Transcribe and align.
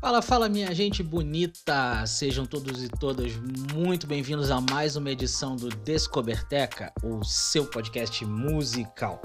Fala, 0.00 0.22
fala, 0.22 0.48
minha 0.48 0.74
gente 0.74 1.02
bonita! 1.02 2.06
Sejam 2.06 2.46
todos 2.46 2.82
e 2.82 2.88
todas 2.88 3.34
muito 3.74 4.06
bem-vindos 4.06 4.50
a 4.50 4.58
mais 4.58 4.96
uma 4.96 5.10
edição 5.10 5.54
do 5.54 5.68
Descoberteca, 5.68 6.90
o 7.04 7.22
seu 7.22 7.66
podcast 7.66 8.24
musical. 8.24 9.20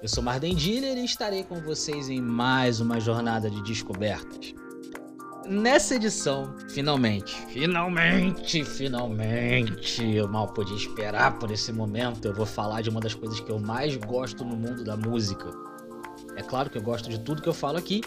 Eu 0.00 0.08
sou 0.08 0.22
Marden 0.22 0.54
Diller 0.54 0.96
e 0.96 1.04
estarei 1.04 1.42
com 1.42 1.60
vocês 1.60 2.08
em 2.08 2.20
mais 2.20 2.78
uma 2.78 3.00
jornada 3.00 3.50
de 3.50 3.60
descobertas. 3.64 4.54
Nessa 5.48 5.96
edição, 5.96 6.54
finalmente, 6.70 7.34
finalmente, 7.48 8.64
finalmente, 8.64 10.14
eu 10.14 10.28
mal 10.28 10.46
podia 10.46 10.76
esperar 10.76 11.40
por 11.40 11.50
esse 11.50 11.72
momento, 11.72 12.28
eu 12.28 12.34
vou 12.34 12.46
falar 12.46 12.82
de 12.82 12.88
uma 12.88 13.00
das 13.00 13.14
coisas 13.14 13.40
que 13.40 13.50
eu 13.50 13.58
mais 13.58 13.96
gosto 13.96 14.44
no 14.44 14.56
mundo 14.56 14.84
da 14.84 14.96
música. 14.96 15.50
É 16.36 16.42
claro 16.42 16.70
que 16.70 16.78
eu 16.78 16.82
gosto 16.82 17.10
de 17.10 17.18
tudo 17.18 17.42
que 17.42 17.48
eu 17.48 17.54
falo 17.54 17.78
aqui, 17.78 18.00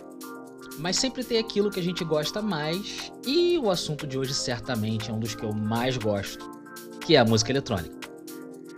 mas 0.78 0.98
sempre 0.98 1.24
tem 1.24 1.38
aquilo 1.38 1.72
que 1.72 1.80
a 1.80 1.84
gente 1.84 2.04
gosta 2.04 2.42
mais, 2.42 3.12
e 3.26 3.58
o 3.58 3.70
assunto 3.70 4.06
de 4.06 4.18
hoje 4.18 4.34
certamente 4.34 5.10
é 5.10 5.14
um 5.14 5.20
dos 5.20 5.36
que 5.36 5.44
eu 5.44 5.54
mais 5.54 5.98
gosto, 5.98 6.50
que 7.02 7.16
é 7.16 7.20
a 7.20 7.26
música 7.26 7.52
eletrônica. 7.52 7.96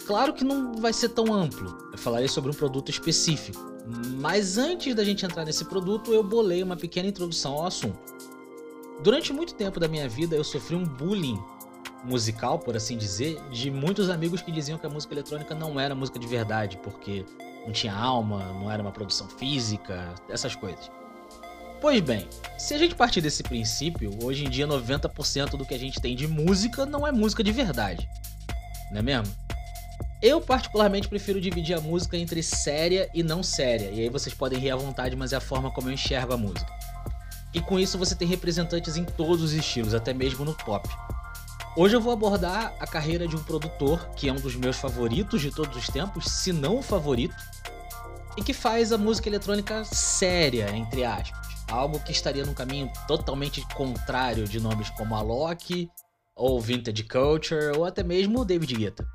Claro 0.05 0.33
que 0.33 0.43
não 0.43 0.73
vai 0.73 0.93
ser 0.93 1.09
tão 1.09 1.33
amplo, 1.33 1.89
eu 1.91 1.97
falarei 1.97 2.27
sobre 2.27 2.49
um 2.49 2.53
produto 2.53 2.89
específico, 2.89 3.59
mas 4.19 4.57
antes 4.57 4.93
da 4.95 5.03
gente 5.03 5.25
entrar 5.25 5.45
nesse 5.45 5.65
produto, 5.65 6.13
eu 6.13 6.23
bolei 6.23 6.63
uma 6.63 6.75
pequena 6.75 7.07
introdução 7.07 7.53
ao 7.53 7.67
assunto. 7.67 7.99
Durante 9.03 9.31
muito 9.31 9.53
tempo 9.53 9.79
da 9.79 9.87
minha 9.87 10.09
vida 10.09 10.35
eu 10.35 10.43
sofri 10.43 10.75
um 10.75 10.83
bullying 10.83 11.39
musical, 12.03 12.59
por 12.59 12.75
assim 12.75 12.97
dizer, 12.97 13.41
de 13.49 13.69
muitos 13.71 14.09
amigos 14.09 14.41
que 14.41 14.51
diziam 14.51 14.77
que 14.77 14.85
a 14.85 14.89
música 14.89 15.13
eletrônica 15.13 15.53
não 15.55 15.79
era 15.79 15.95
música 15.95 16.19
de 16.19 16.27
verdade, 16.27 16.77
porque 16.83 17.25
não 17.65 17.71
tinha 17.71 17.93
alma, 17.93 18.53
não 18.53 18.71
era 18.71 18.81
uma 18.81 18.91
produção 18.91 19.27
física, 19.27 20.13
essas 20.29 20.55
coisas. 20.55 20.89
Pois 21.81 22.01
bem, 22.01 22.27
se 22.57 22.73
a 22.73 22.77
gente 22.77 22.93
partir 22.93 23.21
desse 23.21 23.41
princípio, 23.41 24.11
hoje 24.21 24.43
em 24.43 24.49
dia 24.49 24.67
90% 24.67 25.51
do 25.51 25.65
que 25.65 25.73
a 25.73 25.79
gente 25.79 26.01
tem 26.01 26.13
de 26.13 26.27
música 26.27 26.85
não 26.85 27.07
é 27.07 27.11
música 27.11 27.41
de 27.41 27.53
verdade. 27.53 28.09
Não 28.91 28.99
é 28.99 29.01
mesmo? 29.01 29.33
Eu 30.21 30.41
particularmente 30.41 31.07
prefiro 31.07 31.39
dividir 31.39 31.77
a 31.77 31.79
música 31.79 32.17
entre 32.17 32.43
séria 32.43 33.09
e 33.13 33.23
não 33.23 33.41
séria, 33.41 33.89
e 33.91 34.01
aí 34.01 34.09
vocês 34.09 34.35
podem 34.35 34.59
rir 34.59 34.71
à 34.71 34.75
vontade, 34.75 35.15
mas 35.15 35.31
é 35.31 35.37
a 35.37 35.41
forma 35.41 35.71
como 35.71 35.87
eu 35.87 35.93
enxergo 35.93 36.33
a 36.33 36.37
música. 36.37 36.67
E 37.53 37.61
com 37.61 37.79
isso 37.79 37.97
você 37.97 38.13
tem 38.13 38.27
representantes 38.27 38.97
em 38.97 39.05
todos 39.05 39.41
os 39.41 39.53
estilos, 39.53 39.93
até 39.93 40.13
mesmo 40.13 40.43
no 40.43 40.53
pop. 40.53 40.89
Hoje 41.77 41.95
eu 41.95 42.01
vou 42.01 42.11
abordar 42.11 42.73
a 42.77 42.85
carreira 42.85 43.25
de 43.25 43.37
um 43.37 43.43
produtor 43.43 44.09
que 44.17 44.27
é 44.27 44.33
um 44.33 44.39
dos 44.41 44.57
meus 44.57 44.75
favoritos 44.75 45.39
de 45.39 45.49
todos 45.49 45.77
os 45.77 45.87
tempos, 45.87 46.25
se 46.25 46.51
não 46.51 46.79
o 46.79 46.83
favorito, 46.83 47.35
e 48.35 48.43
que 48.43 48.53
faz 48.53 48.91
a 48.91 48.97
música 48.97 49.29
eletrônica 49.29 49.85
séria, 49.85 50.69
entre 50.75 51.05
aspas. 51.05 51.48
Algo 51.69 51.99
que 51.99 52.11
estaria 52.11 52.45
num 52.45 52.53
caminho 52.53 52.91
totalmente 53.07 53.65
contrário 53.75 54.45
de 54.45 54.59
nomes 54.59 54.89
como 54.91 55.15
Alok, 55.15 55.89
ou 56.35 56.59
Vintage 56.59 57.03
Culture, 57.03 57.77
ou 57.77 57.85
até 57.85 58.01
mesmo 58.01 58.45
David 58.45 58.75
Guetta. 58.75 59.07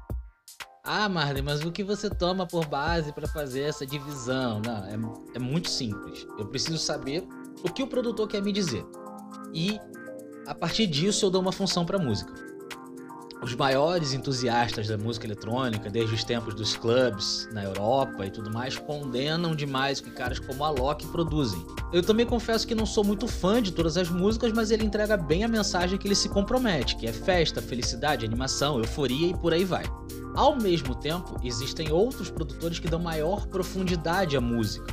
Ah, 0.87 1.09
Marley, 1.09 1.41
mas 1.41 1.65
o 1.65 1.73
que 1.73 1.83
você 1.83 2.11
toma 2.11 2.47
por 2.47 2.67
base 2.67 3.11
para 3.11 3.27
fazer 3.27 3.63
essa 3.63 3.87
divisão? 3.87 4.61
Não, 4.61 4.85
é, 4.85 4.95
é 5.35 5.39
muito 5.39 5.71
simples. 5.71 6.27
Eu 6.39 6.47
preciso 6.47 6.77
saber 6.77 7.27
o 7.63 7.73
que 7.73 7.83
o 7.83 7.87
produtor 7.87 8.29
quer 8.29 8.43
me 8.43 8.53
dizer. 8.53 8.85
E 9.55 9.81
a 10.47 10.55
partir 10.55 10.87
disso 10.87 11.25
eu 11.25 11.31
dou 11.31 11.41
uma 11.41 11.53
função 11.53 11.87
para 11.87 11.97
a 11.97 12.03
música. 12.03 12.44
Os 13.45 13.55
maiores 13.55 14.15
entusiastas 14.15 14.89
da 14.89 14.97
música 14.97 15.27
eletrônica, 15.27 15.91
desde 15.91 16.15
os 16.15 16.25
tempos 16.25 16.55
dos 16.55 16.79
clubs 16.79 17.47
na 17.53 17.63
Europa 17.63 18.25
e 18.25 18.31
tudo 18.31 18.51
mais, 18.51 18.79
condenam 18.79 19.55
demais 19.55 19.99
o 19.99 20.05
que 20.05 20.11
caras 20.13 20.39
como 20.39 20.65
a 20.65 20.71
Loki 20.71 21.07
produzem. 21.09 21.63
Eu 21.93 22.03
também 22.03 22.25
confesso 22.25 22.67
que 22.67 22.75
não 22.75 22.87
sou 22.87 23.05
muito 23.05 23.29
fã 23.29 23.61
de 23.61 23.71
todas 23.71 23.99
as 23.99 24.09
músicas, 24.09 24.51
mas 24.51 24.71
ele 24.71 24.83
entrega 24.83 25.15
bem 25.19 25.45
a 25.45 25.49
mensagem 25.49 25.99
que 25.99 26.09
ele 26.09 26.15
se 26.15 26.31
compromete, 26.31 26.97
que 26.97 27.07
é 27.07 27.13
festa, 27.13 27.61
felicidade, 27.61 28.25
animação, 28.25 28.79
euforia 28.79 29.29
e 29.29 29.37
por 29.37 29.53
aí 29.53 29.67
vai. 29.67 29.85
Ao 30.35 30.57
mesmo 30.57 30.95
tempo, 30.95 31.39
existem 31.45 31.93
outros 31.93 32.31
produtores 32.31 32.79
que 32.79 32.89
dão 32.89 32.99
maior 32.99 33.47
profundidade 33.49 34.39
à 34.39 34.41
música, 34.41 34.87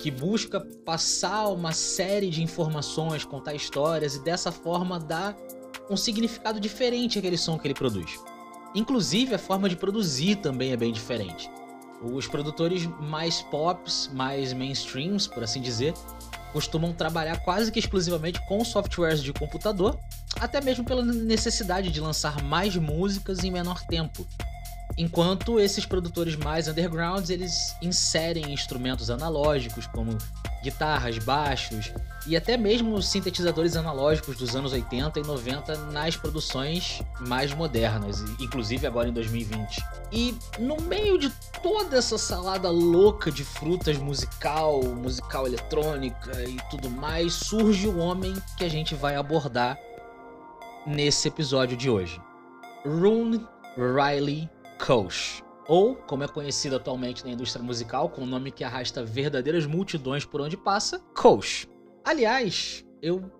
que 0.00 0.12
busca 0.12 0.60
passar 0.86 1.48
uma 1.48 1.72
série 1.72 2.30
de 2.30 2.40
informações, 2.40 3.24
contar 3.24 3.52
histórias 3.52 4.14
e 4.14 4.22
dessa 4.22 4.52
forma 4.52 5.00
dar 5.00 5.36
um 5.90 5.96
significado 5.96 6.58
diferente 6.58 7.18
àquele 7.18 7.36
som 7.36 7.58
que 7.58 7.66
ele 7.66 7.74
produz. 7.74 8.20
Inclusive, 8.74 9.34
a 9.34 9.38
forma 9.38 9.68
de 9.68 9.76
produzir 9.76 10.36
também 10.36 10.72
é 10.72 10.76
bem 10.76 10.92
diferente. 10.92 11.50
Os 12.02 12.26
produtores 12.26 12.86
mais 13.00 13.42
pops, 13.42 14.10
mais 14.12 14.52
mainstreams, 14.52 15.26
por 15.26 15.42
assim 15.42 15.60
dizer, 15.60 15.94
costumam 16.52 16.92
trabalhar 16.92 17.38
quase 17.44 17.70
que 17.70 17.78
exclusivamente 17.78 18.40
com 18.46 18.64
softwares 18.64 19.22
de 19.22 19.32
computador, 19.32 19.98
até 20.40 20.60
mesmo 20.60 20.84
pela 20.84 21.04
necessidade 21.04 21.90
de 21.90 22.00
lançar 22.00 22.42
mais 22.42 22.76
músicas 22.76 23.42
em 23.44 23.50
menor 23.50 23.80
tempo, 23.86 24.26
Enquanto 24.96 25.58
esses 25.58 25.84
produtores 25.84 26.36
mais 26.36 26.68
undergrounds, 26.68 27.28
eles 27.30 27.74
inserem 27.82 28.52
instrumentos 28.52 29.10
analógicos 29.10 29.86
como 29.88 30.16
guitarras, 30.64 31.18
baixos 31.18 31.92
e 32.26 32.36
até 32.36 32.56
mesmo 32.56 33.00
sintetizadores 33.02 33.76
analógicos 33.76 34.36
dos 34.36 34.56
anos 34.56 34.72
80 34.72 35.20
e 35.20 35.22
90 35.22 35.76
nas 35.92 36.16
produções 36.16 37.02
mais 37.20 37.52
modernas, 37.52 38.20
inclusive 38.40 38.86
agora 38.86 39.08
em 39.08 39.12
2020. 39.12 39.84
E 40.10 40.34
no 40.58 40.80
meio 40.82 41.18
de 41.18 41.30
toda 41.62 41.98
essa 41.98 42.16
salada 42.16 42.70
louca 42.70 43.30
de 43.30 43.44
frutas 43.44 43.98
musical, 43.98 44.82
musical 44.82 45.46
eletrônica 45.46 46.42
e 46.44 46.56
tudo 46.70 46.90
mais, 46.90 47.34
surge 47.34 47.86
o 47.86 47.98
homem 47.98 48.34
que 48.56 48.64
a 48.64 48.70
gente 48.70 48.94
vai 48.94 49.16
abordar 49.16 49.78
nesse 50.86 51.28
episódio 51.28 51.76
de 51.76 51.90
hoje. 51.90 52.20
Rune 52.86 53.46
Riley 53.76 54.48
Koch, 54.78 55.43
ou 55.66 55.94
como 55.94 56.24
é 56.24 56.28
conhecido 56.28 56.76
atualmente 56.76 57.24
na 57.24 57.32
indústria 57.32 57.64
musical, 57.64 58.08
com 58.08 58.22
o 58.22 58.24
um 58.24 58.28
nome 58.28 58.50
que 58.50 58.64
arrasta 58.64 59.04
verdadeiras 59.04 59.66
multidões 59.66 60.24
por 60.24 60.40
onde 60.40 60.56
passa, 60.56 60.98
Koch. 61.14 61.66
Aliás, 62.04 62.84
eu 63.00 63.30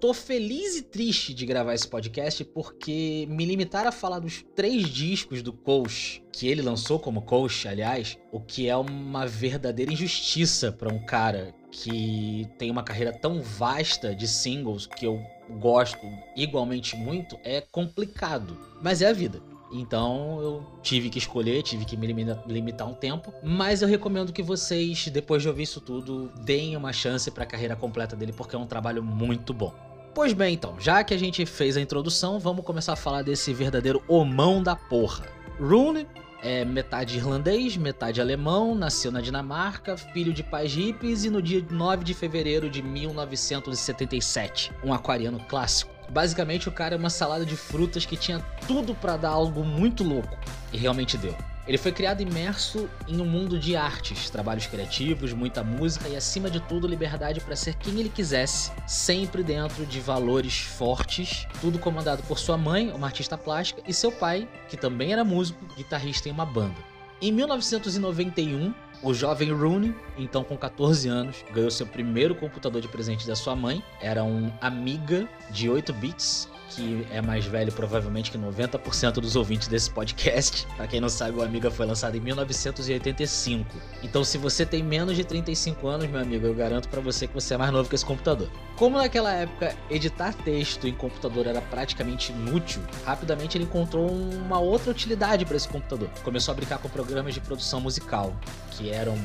tô 0.00 0.14
feliz 0.14 0.76
e 0.76 0.82
triste 0.82 1.34
de 1.34 1.44
gravar 1.44 1.74
esse 1.74 1.86
podcast 1.86 2.42
porque 2.44 3.26
me 3.28 3.44
limitar 3.44 3.86
a 3.86 3.92
falar 3.92 4.18
dos 4.18 4.42
três 4.56 4.88
discos 4.88 5.42
do 5.42 5.52
Koch, 5.52 6.22
que 6.32 6.48
ele 6.48 6.62
lançou 6.62 6.98
como 6.98 7.22
Koch, 7.22 7.68
aliás, 7.68 8.18
o 8.32 8.40
que 8.40 8.68
é 8.68 8.76
uma 8.76 9.26
verdadeira 9.26 9.92
injustiça 9.92 10.72
para 10.72 10.92
um 10.92 11.04
cara 11.04 11.54
que 11.70 12.48
tem 12.58 12.70
uma 12.70 12.82
carreira 12.82 13.12
tão 13.12 13.40
vasta 13.40 14.14
de 14.14 14.26
singles 14.26 14.86
que 14.86 15.06
eu 15.06 15.22
gosto 15.60 16.00
igualmente 16.34 16.96
muito, 16.96 17.38
é 17.44 17.60
complicado. 17.60 18.56
Mas 18.82 19.02
é 19.02 19.08
a 19.08 19.12
vida. 19.12 19.49
Então 19.72 20.40
eu 20.42 20.66
tive 20.82 21.08
que 21.10 21.18
escolher, 21.18 21.62
tive 21.62 21.84
que 21.84 21.96
me 21.96 22.06
limitar 22.46 22.88
um 22.88 22.94
tempo. 22.94 23.32
Mas 23.42 23.82
eu 23.82 23.88
recomendo 23.88 24.32
que 24.32 24.42
vocês, 24.42 25.08
depois 25.08 25.42
de 25.42 25.48
ouvir 25.48 25.62
isso 25.64 25.80
tudo, 25.80 26.30
deem 26.44 26.76
uma 26.76 26.92
chance 26.92 27.30
para 27.30 27.44
a 27.44 27.46
carreira 27.46 27.76
completa 27.76 28.16
dele, 28.16 28.32
porque 28.32 28.56
é 28.56 28.58
um 28.58 28.66
trabalho 28.66 29.02
muito 29.02 29.54
bom. 29.54 29.72
Pois 30.12 30.32
bem, 30.32 30.54
então, 30.54 30.74
já 30.80 31.04
que 31.04 31.14
a 31.14 31.18
gente 31.18 31.46
fez 31.46 31.76
a 31.76 31.80
introdução, 31.80 32.40
vamos 32.40 32.64
começar 32.64 32.94
a 32.94 32.96
falar 32.96 33.22
desse 33.22 33.54
verdadeiro 33.54 34.02
homão 34.08 34.60
da 34.60 34.74
porra. 34.74 35.26
Rune 35.60 36.06
é 36.42 36.64
metade 36.64 37.16
irlandês, 37.16 37.76
metade 37.76 38.20
alemão, 38.20 38.74
nasceu 38.74 39.12
na 39.12 39.20
Dinamarca, 39.20 39.96
filho 39.96 40.32
de 40.32 40.42
pais 40.42 40.74
hippies 40.74 41.24
e 41.24 41.30
no 41.30 41.40
dia 41.40 41.64
9 41.70 42.02
de 42.02 42.14
fevereiro 42.14 42.68
de 42.68 42.82
1977, 42.82 44.72
um 44.82 44.92
aquariano 44.92 45.38
clássico. 45.48 45.99
Basicamente, 46.10 46.68
o 46.68 46.72
cara 46.72 46.96
é 46.96 46.98
uma 46.98 47.08
salada 47.08 47.46
de 47.46 47.56
frutas 47.56 48.04
que 48.04 48.16
tinha 48.16 48.40
tudo 48.66 48.94
para 48.94 49.16
dar 49.16 49.30
algo 49.30 49.64
muito 49.64 50.02
louco. 50.02 50.36
E 50.72 50.76
realmente 50.76 51.16
deu. 51.16 51.36
Ele 51.68 51.78
foi 51.78 51.92
criado 51.92 52.20
imerso 52.20 52.90
em 53.06 53.20
um 53.20 53.24
mundo 53.24 53.56
de 53.56 53.76
artes, 53.76 54.28
trabalhos 54.28 54.66
criativos, 54.66 55.32
muita 55.32 55.62
música 55.62 56.08
e, 56.08 56.16
acima 56.16 56.50
de 56.50 56.58
tudo, 56.58 56.88
liberdade 56.88 57.40
para 57.40 57.54
ser 57.54 57.76
quem 57.76 58.00
ele 58.00 58.08
quisesse, 58.08 58.72
sempre 58.88 59.44
dentro 59.44 59.86
de 59.86 60.00
valores 60.00 60.58
fortes, 60.58 61.46
tudo 61.60 61.78
comandado 61.78 62.24
por 62.24 62.40
sua 62.40 62.58
mãe, 62.58 62.90
uma 62.90 63.06
artista 63.06 63.38
plástica, 63.38 63.82
e 63.86 63.94
seu 63.94 64.10
pai, 64.10 64.48
que 64.68 64.76
também 64.76 65.12
era 65.12 65.22
músico, 65.22 65.64
guitarrista 65.76 66.28
em 66.28 66.32
uma 66.32 66.44
banda. 66.44 66.74
Em 67.22 67.30
1991, 67.30 68.74
o 69.02 69.14
jovem 69.14 69.52
Rooney, 69.52 69.94
então 70.16 70.44
com 70.44 70.56
14 70.56 71.08
anos, 71.08 71.44
ganhou 71.52 71.70
seu 71.70 71.86
primeiro 71.86 72.34
computador 72.34 72.80
de 72.80 72.88
presente 72.88 73.26
da 73.26 73.34
sua 73.34 73.56
mãe. 73.56 73.82
Era 74.00 74.22
um 74.22 74.52
Amiga 74.60 75.28
de 75.50 75.68
8 75.68 75.92
bits 75.94 76.48
que 76.70 77.06
é 77.10 77.20
mais 77.20 77.44
velho 77.44 77.72
provavelmente 77.72 78.30
que 78.30 78.38
90% 78.38 79.14
dos 79.14 79.36
ouvintes 79.36 79.68
desse 79.68 79.90
podcast. 79.90 80.66
Para 80.76 80.86
quem 80.86 81.00
não 81.00 81.08
sabe, 81.08 81.36
o 81.38 81.42
Amiga 81.42 81.70
foi 81.70 81.84
lançado 81.84 82.16
em 82.16 82.20
1985. 82.20 83.76
Então, 84.02 84.24
se 84.24 84.38
você 84.38 84.64
tem 84.64 84.82
menos 84.82 85.16
de 85.16 85.24
35 85.24 85.86
anos, 85.88 86.08
meu 86.08 86.20
amigo, 86.20 86.46
eu 86.46 86.54
garanto 86.54 86.88
para 86.88 87.00
você 87.00 87.26
que 87.26 87.34
você 87.34 87.54
é 87.54 87.56
mais 87.56 87.72
novo 87.72 87.88
que 87.88 87.94
esse 87.94 88.04
computador. 88.04 88.48
Como 88.76 88.96
naquela 88.96 89.32
época 89.32 89.74
editar 89.90 90.32
texto 90.32 90.86
em 90.86 90.94
computador 90.94 91.46
era 91.46 91.60
praticamente 91.60 92.32
inútil, 92.32 92.82
rapidamente 93.04 93.58
ele 93.58 93.64
encontrou 93.64 94.10
uma 94.10 94.58
outra 94.58 94.90
utilidade 94.90 95.44
para 95.44 95.56
esse 95.56 95.68
computador. 95.68 96.08
Começou 96.22 96.52
a 96.52 96.54
brincar 96.54 96.78
com 96.78 96.88
programas 96.88 97.34
de 97.34 97.40
produção 97.40 97.80
musical, 97.80 98.34
que 98.70 98.90
eram 98.90 99.18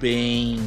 bem, 0.00 0.58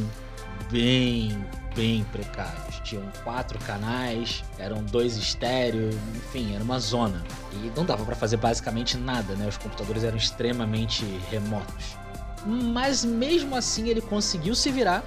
bem 0.70 1.44
bem 1.74 2.04
precários. 2.12 2.80
Tinham 2.82 3.04
quatro 3.22 3.58
canais, 3.60 4.42
eram 4.58 4.82
dois 4.82 5.16
estéreo, 5.16 5.90
enfim, 6.14 6.54
era 6.54 6.62
uma 6.62 6.78
zona. 6.78 7.22
E 7.52 7.72
não 7.76 7.84
dava 7.84 8.04
para 8.04 8.16
fazer 8.16 8.36
basicamente 8.36 8.96
nada, 8.96 9.34
né? 9.34 9.46
Os 9.46 9.56
computadores 9.56 10.04
eram 10.04 10.16
extremamente 10.16 11.04
remotos. 11.30 11.96
Mas 12.44 13.04
mesmo 13.04 13.54
assim 13.54 13.88
ele 13.88 14.00
conseguiu 14.00 14.54
se 14.54 14.70
virar 14.70 15.04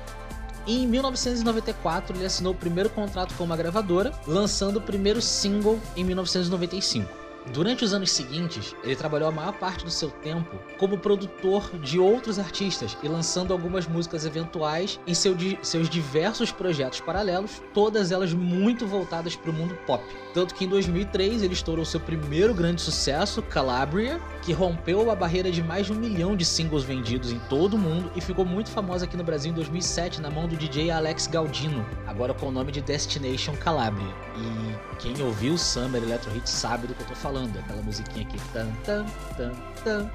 e 0.66 0.84
em 0.84 0.88
1994 0.88 2.16
ele 2.16 2.26
assinou 2.26 2.54
o 2.54 2.56
primeiro 2.56 2.90
contrato 2.90 3.34
com 3.36 3.44
uma 3.44 3.58
gravadora, 3.58 4.12
lançando 4.26 4.78
o 4.78 4.82
primeiro 4.82 5.22
single 5.22 5.80
em 5.96 6.04
1995. 6.04 7.23
Durante 7.52 7.84
os 7.84 7.94
anos 7.94 8.12
seguintes, 8.12 8.74
ele 8.84 8.96
trabalhou 8.96 9.28
a 9.28 9.32
maior 9.32 9.54
parte 9.54 9.84
do 9.84 9.92
seu 9.92 10.10
tempo 10.10 10.58
como 10.78 10.98
produtor 10.98 11.70
de 11.80 12.00
outros 12.00 12.40
artistas 12.40 12.98
e 13.04 13.08
lançando 13.08 13.52
algumas 13.52 13.86
músicas 13.86 14.26
eventuais 14.26 15.00
em 15.06 15.14
seu 15.14 15.34
seus 15.62 15.90
diversos 15.90 16.52
projetos 16.52 17.02
paralelos, 17.02 17.62
todas 17.74 18.12
elas 18.12 18.34
muito 18.34 18.86
voltadas 18.86 19.36
para 19.36 19.50
o 19.50 19.54
mundo 19.54 19.76
pop. 19.86 20.04
Tanto 20.34 20.54
que 20.54 20.66
em 20.66 20.68
2003 20.68 21.44
ele 21.44 21.54
estourou 21.54 21.84
seu 21.84 22.00
primeiro 22.00 22.54
grande 22.54 22.82
sucesso, 22.82 23.42
Calabria, 23.42 24.22
que 24.42 24.54
rompeu 24.54 25.10
a 25.12 25.16
barreira 25.16 25.52
de 25.52 25.62
mais 25.62 25.88
de 25.88 25.92
um 25.92 25.96
milhão 25.96 26.36
de 26.36 26.46
singles 26.46 26.84
vendidos 26.84 27.32
em 27.32 27.40
todo 27.50 27.74
o 27.74 27.78
mundo 27.78 28.12
e 28.16 28.22
ficou 28.22 28.46
muito 28.46 28.70
famosa 28.70 29.06
aqui 29.06 29.18
no 29.18 29.24
Brasil 29.24 29.52
em 29.52 29.56
2007 29.56 30.22
na 30.22 30.30
mão 30.30 30.48
do 30.48 30.56
DJ 30.56 30.92
Alex 30.92 31.28
Galdino, 31.28 31.86
agora 32.06 32.34
com 32.34 32.48
o 32.48 32.52
nome 32.52 32.72
de 32.72 32.82
Destination 32.82 33.56
Calabria. 33.56 34.14
E 34.38 34.98
quem 35.00 35.20
ouviu 35.22 35.54
o 35.54 35.58
Summer 35.58 36.02
Electro 36.02 36.32
Hit 36.32 36.50
sabe 36.50 36.88
do 36.88 36.94
que 36.94 37.02
eu 37.02 37.08
tô 37.08 37.16
falando 37.16 37.33
falando, 37.34 37.58
aquela 37.58 37.82
musiquinha 37.82 38.26
aqui. 38.28 38.38
Tan, 38.54 38.68
tan, 38.86 39.06
tan, 39.36 39.52
tan, 39.84 40.10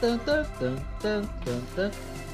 tan, 0.00 0.18
tan, 0.18 0.44
tan, 0.58 1.22
tan, 1.44 1.60
tan. 1.76 1.90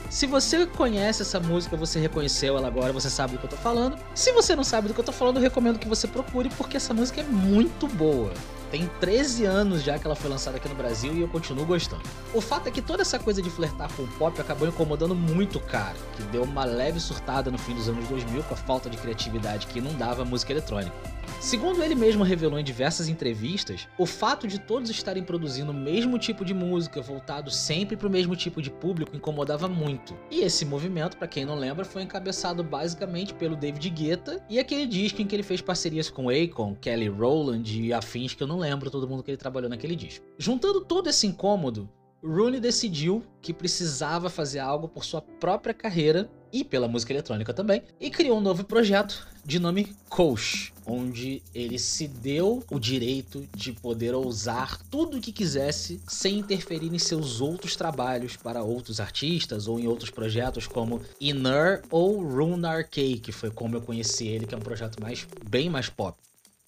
Se 0.09 0.27
você 0.27 0.65
conhece 0.65 1.23
essa 1.23 1.39
música, 1.39 1.77
você 1.77 1.99
reconheceu 1.99 2.57
ela 2.57 2.69
agora, 2.69 2.93
você 2.93 3.11
sabe 3.11 3.33
do 3.33 3.39
que 3.41 3.45
eu 3.45 3.51
tô 3.51 3.57
falando. 3.57 3.99
Se 4.15 4.33
você 4.33 4.57
não 4.57 4.65
sabe 4.65 4.89
do 4.89 4.95
que 4.95 5.01
eu 5.01 5.05
tô 5.05 5.13
falando, 5.13 5.37
eu 5.37 5.43
recomendo 5.43 5.79
que 5.79 5.89
você 5.89 6.07
procure, 6.07 6.49
porque 6.51 6.79
essa 6.79 6.95
música 6.95 7.21
é 7.21 7.25
muito 7.25 7.87
boa. 7.89 8.33
Tem 8.71 8.89
13 9.01 9.45
anos 9.45 9.83
já 9.83 9.99
que 9.99 10.07
ela 10.07 10.15
foi 10.15 10.31
lançada 10.31 10.57
aqui 10.57 10.69
no 10.69 10.75
Brasil 10.75 11.13
e 11.15 11.21
eu 11.21 11.29
continuo 11.29 11.67
gostando. 11.67 12.03
O 12.33 12.41
fato 12.41 12.69
é 12.69 12.71
que 12.71 12.81
toda 12.81 13.03
essa 13.03 13.19
coisa 13.19 13.43
de 13.43 13.51
flertar 13.51 13.91
com 13.95 14.03
o 14.03 14.09
pop 14.09 14.41
acabou 14.41 14.69
incomodando 14.69 15.15
muito 15.15 15.59
o 15.59 15.61
cara, 15.61 15.97
que 16.17 16.23
deu 16.25 16.43
uma 16.43 16.65
leve 16.65 17.01
surtada 17.01 17.51
no 17.51 17.59
fim 17.59 17.75
dos 17.75 17.89
anos 17.89 18.07
2000 18.09 18.43
com 18.45 18.55
a 18.55 18.57
falta 18.57 18.89
de 18.89 18.97
criatividade 18.99 19.67
que 19.67 19.79
inundava 19.79 20.23
a 20.23 20.25
música 20.25 20.53
eletrônica. 20.53 21.18
Segundo 21.41 21.85
ele 21.85 21.95
mesmo 21.95 22.25
revelou 22.25 22.59
em 22.59 22.65
diversas 22.65 23.09
entrevistas, 23.09 23.87
o 23.97 24.05
fato 24.05 24.49
de 24.49 24.59
todos 24.59 24.91
estarem 24.91 25.23
produzindo 25.23 25.71
o 25.71 25.75
mesmo 25.75 26.19
tipo 26.19 26.45
de 26.45 26.53
música, 26.53 27.01
voltado 27.01 27.49
sempre 27.49 27.97
para 27.97 28.09
o 28.09 28.11
mesmo 28.11 28.35
tipo 28.35 28.61
de 28.61 28.71
público, 28.71 29.17
incomodava 29.17 29.69
muito. 29.69 30.17
E 30.33 30.41
esse 30.41 30.65
movimento, 30.65 31.17
para 31.17 31.29
quem 31.29 31.45
não 31.45 31.55
lembra, 31.55 31.85
foi 31.85 32.03
encabeçado 32.03 32.65
basicamente 32.65 33.33
pelo 33.35 33.55
David 33.55 33.89
Guetta 33.89 34.45
e 34.51 34.59
aquele 34.59 34.85
disco 34.85 35.23
em 35.23 35.27
que 35.27 35.37
ele 35.37 35.45
fez 35.45 35.61
parcerias 35.61 36.11
com 36.11 36.29
Akon, 36.29 36.75
Kelly 36.75 37.09
Rowland 37.09 37.83
e 37.83 37.93
afins 37.93 38.35
que 38.35 38.43
eu 38.43 38.49
não 38.49 38.59
lembro 38.59 38.91
todo 38.91 39.09
mundo 39.09 39.23
que 39.23 39.31
ele 39.31 39.39
trabalhou 39.39 39.71
naquele 39.71 39.95
disco. 39.95 40.27
Juntando 40.37 40.81
todo 40.81 41.09
esse 41.09 41.27
incômodo, 41.27 41.89
Rooney 42.23 42.59
decidiu 42.59 43.23
que 43.41 43.55
precisava 43.55 44.29
fazer 44.29 44.59
algo 44.59 44.89
por 44.89 45.05
sua 45.05 45.23
própria 45.23 45.73
carreira 45.73 46.29
e 46.53 46.65
pela 46.65 46.89
música 46.89 47.13
eletrônica 47.13 47.53
também, 47.55 47.83
e 48.01 48.11
criou 48.11 48.39
um 48.39 48.41
novo 48.41 48.65
projeto 48.65 49.27
de 49.45 49.59
nome 49.59 49.95
Coach, 50.09 50.73
onde 50.87 51.43
ele 51.55 51.79
se 51.79 52.07
deu 52.07 52.65
o 52.71 52.79
direito 52.79 53.47
de 53.55 53.73
poder 53.73 54.15
ousar 54.15 54.79
tudo 54.91 55.17
o 55.17 55.21
que 55.21 55.33
quisesse 55.33 56.01
sem 56.07 56.39
interferir 56.39 56.93
em 56.93 56.99
seus 56.99 57.41
outros 57.41 57.77
trabalhos 57.77 58.37
para 58.37 58.63
outros 58.63 59.01
artistas 59.01 59.69
ou 59.69 59.79
em 59.79 59.87
outros 59.87 60.11
projetos 60.11 60.67
como 60.67 61.01
Inner 61.21 61.83
ou 61.91 62.23
Runar 62.23 62.89
K, 62.89 63.19
que 63.19 63.33
foi 63.33 63.51
como 63.51 63.77
eu 63.77 63.81
conheci 63.81 64.27
ele, 64.29 64.47
que 64.47 64.55
é 64.55 64.59
um 64.59 64.63
projeto 64.63 65.01
mais 65.01 65.27
bem 65.49 65.71
mais 65.71 65.89
pop. 65.89 66.17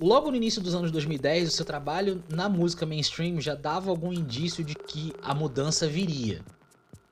Logo 0.00 0.30
no 0.30 0.36
início 0.38 0.62
dos 0.62 0.74
anos 0.74 0.90
2010, 0.90 1.48
o 1.48 1.52
seu 1.52 1.64
trabalho 1.64 2.24
na 2.26 2.48
música 2.48 2.86
mainstream 2.86 3.38
já 3.38 3.54
dava 3.54 3.90
algum 3.90 4.10
indício 4.10 4.64
de 4.64 4.74
que 4.74 5.12
a 5.22 5.34
mudança 5.34 5.86
viria. 5.86 6.42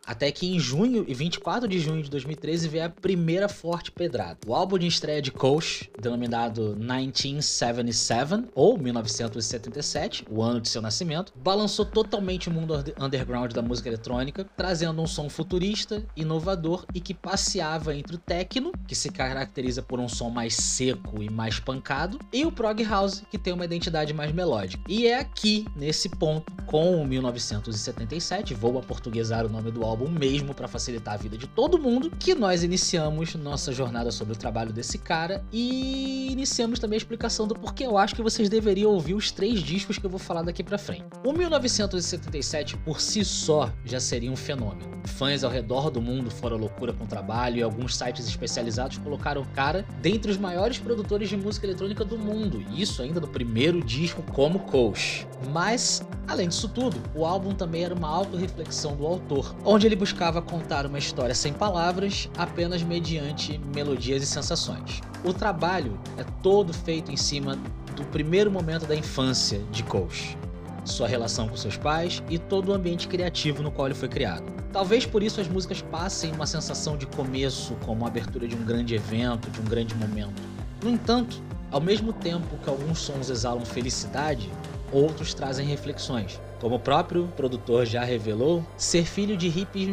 Até 0.09 0.33
que 0.33 0.47
em 0.47 0.59
junho 0.59 1.05
e 1.07 1.13
24 1.13 1.69
de 1.69 1.79
junho 1.79 2.03
de 2.03 2.09
2013 2.09 2.67
veio 2.67 2.87
a 2.87 2.89
primeira 2.89 3.47
forte 3.47 3.93
pedrada. 3.93 4.39
O 4.47 4.55
álbum 4.55 4.79
de 4.79 4.87
estreia 4.87 5.21
de 5.21 5.31
Coach, 5.31 5.91
denominado 6.01 6.75
1977 6.79 8.49
ou 8.55 8.79
1977, 8.79 10.25
o 10.31 10.43
ano 10.43 10.63
de 10.63 10.71
seu 10.71 10.81
nascimento, 10.81 11.35
balançou 11.37 11.85
totalmente 11.85 12.49
o 12.49 12.51
mundo 12.51 12.83
underground 12.99 13.53
da 13.53 13.61
música 13.61 13.91
eletrônica, 13.91 14.47
trazendo 14.57 15.03
um 15.03 15.07
som 15.07 15.29
futurista, 15.29 16.03
inovador 16.17 16.87
e 16.95 17.01
que 17.01 17.13
passeava 17.13 17.95
entre 17.95 18.17
o 18.17 18.19
techno, 18.19 18.73
que 18.87 18.95
se 18.95 19.11
caracteriza 19.11 19.83
por 19.83 20.01
um 20.01 20.09
som 20.09 20.31
mais 20.31 20.55
seco 20.55 21.23
e 21.23 21.29
mais 21.29 21.61
pancado, 21.61 22.19
e 22.33 22.47
o 22.47 22.53
prog 22.53 22.83
house, 22.83 23.25
que 23.31 23.37
tem 23.37 23.53
uma 23.53 23.67
identidade 23.67 24.15
mais 24.15 24.33
melódica. 24.33 24.83
E 24.89 25.07
é 25.07 25.19
aqui, 25.19 25.67
nesse 25.77 26.09
ponto, 26.09 26.51
com 26.65 27.03
o 27.03 27.07
1977, 27.07 28.55
vou 28.55 28.79
aportuguesar 28.79 29.45
o 29.45 29.51
nome 29.51 29.71
do 29.71 29.85
álbum 29.85 29.98
álbum 29.99 30.09
mesmo 30.09 30.55
para 30.55 30.69
facilitar 30.69 31.15
a 31.15 31.17
vida 31.17 31.37
de 31.37 31.49
todo 31.49 31.79
mundo, 31.79 32.11
que 32.19 32.35
nós 32.35 32.63
iniciamos 32.63 33.35
nossa 33.35 33.73
jornada 33.73 34.13
sobre 34.13 34.35
o 34.35 34.37
trabalho 34.37 34.73
desse 34.73 34.97
cara 34.97 35.45
e 35.53 36.31
iniciamos 36.31 36.79
também 36.79 36.97
a 36.97 36.99
explicação 36.99 37.49
do 37.49 37.55
porquê 37.55 37.85
eu 37.85 37.99
acho 37.99 38.15
que 38.15 38.23
vocês 38.23 38.49
deveriam 38.49 38.93
ouvir 38.93 39.15
os 39.15 39.33
três 39.33 39.61
discos 39.61 39.99
que 39.99 40.07
eu 40.07 40.11
vou 40.11 40.21
falar 40.21 40.43
daqui 40.43 40.63
para 40.63 40.79
frente. 40.79 41.05
O 41.25 41.33
1977 41.33 42.77
por 42.79 43.01
si 43.01 43.25
só 43.25 43.73
já 43.85 43.99
seria 43.99 44.31
um 44.31 44.37
fenômeno. 44.37 44.99
Fãs 45.05 45.43
ao 45.43 45.51
redor 45.51 45.91
do 45.91 46.01
mundo 46.01 46.31
foram 46.31 46.57
loucura 46.57 46.93
com 46.93 47.05
o 47.05 47.07
trabalho 47.07 47.57
e 47.57 47.63
alguns 47.63 47.97
sites 47.97 48.29
especializados 48.29 48.99
colocaram 48.99 49.43
o 49.43 49.47
cara 49.49 49.85
dentre 50.01 50.31
os 50.31 50.37
maiores 50.37 50.79
produtores 50.79 51.29
de 51.29 51.37
música 51.37 51.67
eletrônica 51.67 52.05
do 52.05 52.19
mundo, 52.19 52.65
isso 52.77 53.03
ainda 53.03 53.21
no 53.21 53.27
primeiro 53.27 53.83
disco 53.83 54.23
como 54.33 54.61
coach. 54.61 55.27
Mas, 55.51 56.07
além 56.27 56.49
disso 56.49 56.69
tudo, 56.69 56.97
o 57.15 57.25
álbum 57.25 57.53
também 57.53 57.85
era 57.85 57.95
uma 57.95 58.09
autorreflexão 58.09 58.95
do 58.97 59.07
autor, 59.07 59.57
onde 59.65 59.88
ele 59.89 59.97
buscava 59.97 60.43
contar 60.43 60.85
uma 60.85 60.99
história 60.99 61.35
sem 61.35 61.53
palavras, 61.53 62.29
apenas 62.37 62.83
mediante 62.83 63.59
melodias 63.75 64.23
e 64.23 64.27
sensações. 64.27 65.01
O 65.25 65.33
trabalho 65.33 65.99
é 66.19 66.25
todo 66.43 66.73
feito 66.75 67.11
em 67.11 67.17
cima 67.17 67.57
do 67.97 68.05
primeiro 68.05 68.51
momento 68.51 68.87
da 68.87 68.95
infância 68.95 69.61
de 69.73 69.83
Coach, 69.83 70.37
sua 70.85 71.09
relação 71.09 71.49
com 71.49 71.57
seus 71.57 71.77
pais 71.77 72.23
e 72.29 72.39
todo 72.39 72.69
o 72.69 72.75
ambiente 72.75 73.09
criativo 73.09 73.63
no 73.63 73.71
qual 73.71 73.89
ele 73.89 73.95
foi 73.95 74.09
criado. 74.09 74.45
Talvez 74.73 75.07
por 75.07 75.23
isso 75.23 75.41
as 75.41 75.49
músicas 75.49 75.81
passem 75.81 76.31
uma 76.33 76.47
sensação 76.47 76.97
de 76.97 77.07
começo, 77.07 77.75
como 77.87 78.05
a 78.05 78.09
abertura 78.09 78.47
de 78.47 78.55
um 78.55 78.65
grande 78.65 78.95
evento, 78.95 79.51
de 79.51 79.61
um 79.61 79.65
grande 79.65 79.95
momento. 79.95 80.43
No 80.83 80.91
entanto, 80.91 81.43
ao 81.71 81.81
mesmo 81.81 82.13
tempo 82.13 82.59
que 82.63 82.69
alguns 82.69 82.99
sons 82.99 83.31
exalam 83.31 83.65
felicidade, 83.65 84.51
outros 84.93 85.33
trazem 85.33 85.67
reflexões. 85.67 86.39
Como 86.61 86.75
o 86.77 86.81
próprio 86.81 87.29
produtor 87.37 87.87
já 87.87 88.03
revelou, 88.03 88.67
ser 88.77 89.05
filho 89.05 89.37
de 89.37 89.49
hippies 89.49 89.89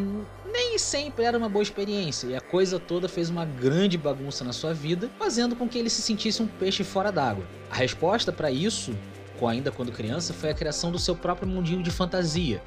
nem 0.52 0.78
sempre 0.78 1.24
era 1.24 1.38
uma 1.38 1.48
boa 1.48 1.62
experiência 1.62 2.26
e 2.26 2.34
a 2.34 2.40
coisa 2.40 2.80
toda 2.80 3.08
fez 3.08 3.30
uma 3.30 3.44
grande 3.44 3.96
bagunça 3.96 4.42
na 4.42 4.52
sua 4.52 4.74
vida, 4.74 5.10
fazendo 5.18 5.54
com 5.54 5.68
que 5.68 5.78
ele 5.78 5.90
se 5.90 6.02
sentisse 6.02 6.42
um 6.42 6.46
peixe 6.46 6.82
fora 6.82 7.12
d'água. 7.12 7.44
A 7.70 7.74
resposta 7.74 8.32
para 8.32 8.50
isso, 8.50 8.96
ainda 9.46 9.70
quando 9.70 9.92
criança, 9.92 10.32
foi 10.32 10.50
a 10.50 10.54
criação 10.54 10.90
do 10.90 10.98
seu 10.98 11.14
próprio 11.14 11.48
mundinho 11.48 11.82
de 11.82 11.90
fantasia, 11.90 12.62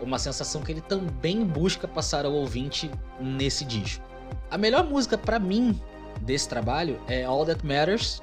uma 0.00 0.18
sensação 0.18 0.62
que 0.62 0.72
ele 0.72 0.80
também 0.80 1.44
busca 1.44 1.86
passar 1.86 2.24
ao 2.24 2.32
ouvinte 2.32 2.90
nesse 3.20 3.64
disco. 3.64 4.04
A 4.50 4.58
melhor 4.58 4.84
música 4.84 5.16
para 5.16 5.38
mim 5.38 5.80
desse 6.20 6.48
trabalho 6.48 7.00
é 7.06 7.24
All 7.24 7.44
That 7.44 7.64
Matters, 7.64 8.22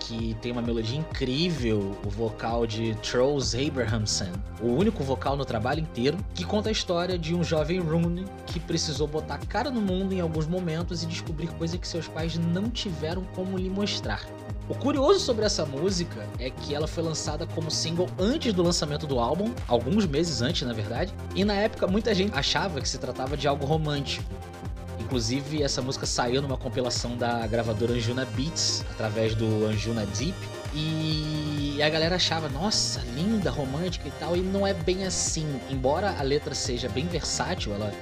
que 0.00 0.34
tem 0.40 0.50
uma 0.50 0.62
melodia 0.62 0.98
incrível, 0.98 1.96
o 2.04 2.10
vocal 2.10 2.66
de 2.66 2.96
Charles 3.02 3.54
Abrahamson, 3.54 4.32
o 4.60 4.68
único 4.68 5.04
vocal 5.04 5.36
no 5.36 5.44
trabalho 5.44 5.80
inteiro, 5.80 6.18
que 6.34 6.44
conta 6.44 6.70
a 6.70 6.72
história 6.72 7.18
de 7.18 7.34
um 7.34 7.44
jovem 7.44 7.78
Rooney 7.78 8.24
que 8.46 8.58
precisou 8.58 9.06
botar 9.06 9.38
cara 9.46 9.70
no 9.70 9.80
mundo 9.80 10.12
em 10.12 10.20
alguns 10.20 10.46
momentos 10.46 11.02
e 11.02 11.06
descobrir 11.06 11.48
coisas 11.48 11.78
que 11.78 11.86
seus 11.86 12.08
pais 12.08 12.36
não 12.36 12.68
tiveram 12.68 13.22
como 13.34 13.56
lhe 13.56 13.70
mostrar. 13.70 14.26
O 14.68 14.74
curioso 14.74 15.18
sobre 15.18 15.44
essa 15.44 15.66
música 15.66 16.24
é 16.38 16.48
que 16.48 16.74
ela 16.74 16.86
foi 16.86 17.02
lançada 17.02 17.44
como 17.44 17.70
single 17.70 18.08
antes 18.18 18.52
do 18.52 18.62
lançamento 18.62 19.06
do 19.06 19.18
álbum, 19.18 19.52
alguns 19.66 20.06
meses 20.06 20.42
antes, 20.42 20.66
na 20.66 20.72
verdade, 20.72 21.12
e 21.34 21.44
na 21.44 21.54
época 21.54 21.88
muita 21.88 22.14
gente 22.14 22.38
achava 22.38 22.80
que 22.80 22.88
se 22.88 22.96
tratava 22.96 23.36
de 23.36 23.48
algo 23.48 23.66
romântico. 23.66 24.32
Inclusive, 25.10 25.60
essa 25.60 25.82
música 25.82 26.06
saiu 26.06 26.40
numa 26.40 26.56
compilação 26.56 27.16
da 27.16 27.44
gravadora 27.44 27.94
Anjuna 27.94 28.24
Beats, 28.24 28.84
através 28.92 29.34
do 29.34 29.66
Anjuna 29.66 30.06
Deep. 30.06 30.36
E 30.72 31.82
a 31.82 31.88
galera 31.88 32.14
achava, 32.14 32.48
nossa, 32.48 33.00
linda, 33.12 33.50
romântica 33.50 34.06
e 34.06 34.12
tal, 34.20 34.36
e 34.36 34.40
não 34.40 34.64
é 34.64 34.72
bem 34.72 35.04
assim. 35.04 35.44
Embora 35.68 36.14
a 36.16 36.22
letra 36.22 36.54
seja 36.54 36.88
bem 36.88 37.08
versátil, 37.08 37.74
ela 37.74 37.92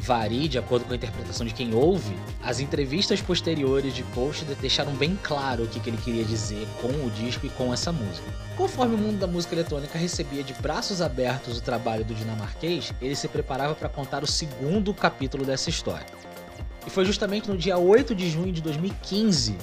varie 0.00 0.48
de 0.48 0.58
acordo 0.58 0.84
com 0.84 0.92
a 0.92 0.96
interpretação 0.96 1.46
de 1.46 1.54
quem 1.54 1.72
ouve, 1.72 2.16
as 2.42 2.58
entrevistas 2.58 3.20
posteriores 3.20 3.94
de 3.94 4.02
Post 4.02 4.44
deixaram 4.60 4.94
bem 4.94 5.16
claro 5.22 5.62
o 5.62 5.68
que, 5.68 5.78
que 5.78 5.90
ele 5.90 5.96
queria 5.98 6.24
dizer 6.24 6.66
com 6.80 6.88
o 6.88 7.10
disco 7.10 7.46
e 7.46 7.50
com 7.50 7.72
essa 7.72 7.92
música. 7.92 8.26
Conforme 8.56 8.96
o 8.96 8.98
mundo 8.98 9.18
da 9.20 9.28
música 9.28 9.54
eletrônica 9.54 9.96
recebia 9.96 10.42
de 10.42 10.54
braços 10.54 11.00
abertos 11.00 11.58
o 11.58 11.62
trabalho 11.62 12.04
do 12.04 12.14
dinamarquês, 12.14 12.92
ele 13.00 13.14
se 13.14 13.28
preparava 13.28 13.76
para 13.76 13.88
contar 13.88 14.24
o 14.24 14.26
segundo 14.26 14.92
capítulo 14.92 15.44
dessa 15.44 15.70
história. 15.70 16.06
E 16.88 16.90
foi 16.90 17.04
justamente 17.04 17.50
no 17.50 17.58
dia 17.58 17.76
8 17.76 18.14
de 18.14 18.30
junho 18.30 18.50
de 18.50 18.62
2015 18.62 19.58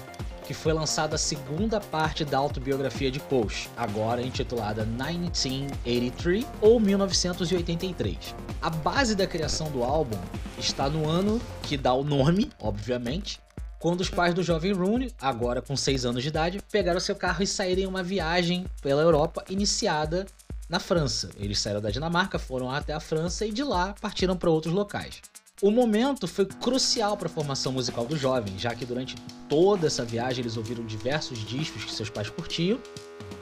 que 0.46 0.54
foi 0.54 0.74
lançada 0.74 1.16
a 1.16 1.18
segunda 1.18 1.82
parte 1.82 2.24
da 2.24 2.38
autobiografia 2.38 3.10
de 3.10 3.20
Post, 3.20 3.68
agora 3.76 4.22
intitulada 4.22 4.86
1983 4.86 6.46
ou 6.62 6.80
1983. 6.80 8.36
A 8.62 8.70
base 8.70 9.16
da 9.16 9.26
criação 9.26 9.72
do 9.72 9.84
álbum 9.84 10.20
está 10.60 10.88
no 10.88 11.10
ano 11.10 11.42
que 11.64 11.76
dá 11.76 11.96
o 11.96 12.04
nome, 12.04 12.52
obviamente, 12.62 13.40
quando 13.80 14.02
os 14.02 14.10
pais 14.12 14.36
do 14.36 14.44
jovem 14.44 14.74
Rooney, 14.74 15.12
agora 15.20 15.64
com 15.64 15.76
6 15.76 16.06
anos 16.06 16.22
de 16.22 16.30
idade, 16.30 16.62
pegaram 16.72 17.00
seu 17.00 17.16
carro 17.16 17.42
e 17.42 17.48
saíram 17.48 17.82
em 17.82 17.88
uma 17.88 18.04
viagem 18.04 18.68
pela 18.84 19.02
Europa 19.02 19.44
iniciada 19.50 20.28
na 20.70 20.80
França. 20.80 21.32
Eles 21.40 21.60
saíram 21.60 21.82
da 21.82 21.90
Dinamarca, 21.90 22.38
foram 22.38 22.70
até 22.70 22.94
a 22.94 23.00
França 23.00 23.48
e 23.48 23.52
de 23.52 23.64
lá 23.64 23.96
partiram 24.00 24.38
para 24.38 24.52
outros 24.52 24.76
locais. 24.76 25.24
O 25.62 25.72
momento 25.72 26.28
foi 26.28 26.46
crucial 26.46 27.16
para 27.16 27.28
a 27.28 27.32
formação 27.32 27.72
musical 27.72 28.06
do 28.06 28.18
jovem, 28.18 28.60
já 28.60 28.76
que 28.76 28.86
durante 28.86 29.16
toda 29.48 29.88
essa 29.88 30.04
viagem 30.04 30.42
eles 30.42 30.58
ouviram 30.58 30.86
diversos 30.86 31.40
discos 31.48 31.86
que 31.86 31.94
seus 31.94 32.10
pais 32.10 32.30
curtiam. 32.30 32.78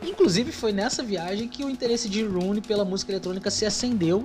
Inclusive 0.03 0.51
foi 0.51 0.71
nessa 0.71 1.01
viagem 1.01 1.47
que 1.47 1.65
o 1.65 1.69
interesse 1.71 2.07
de 2.07 2.23
Rooney 2.23 2.61
pela 2.61 2.85
música 2.85 3.11
eletrônica 3.11 3.49
se 3.49 3.65
acendeu 3.65 4.21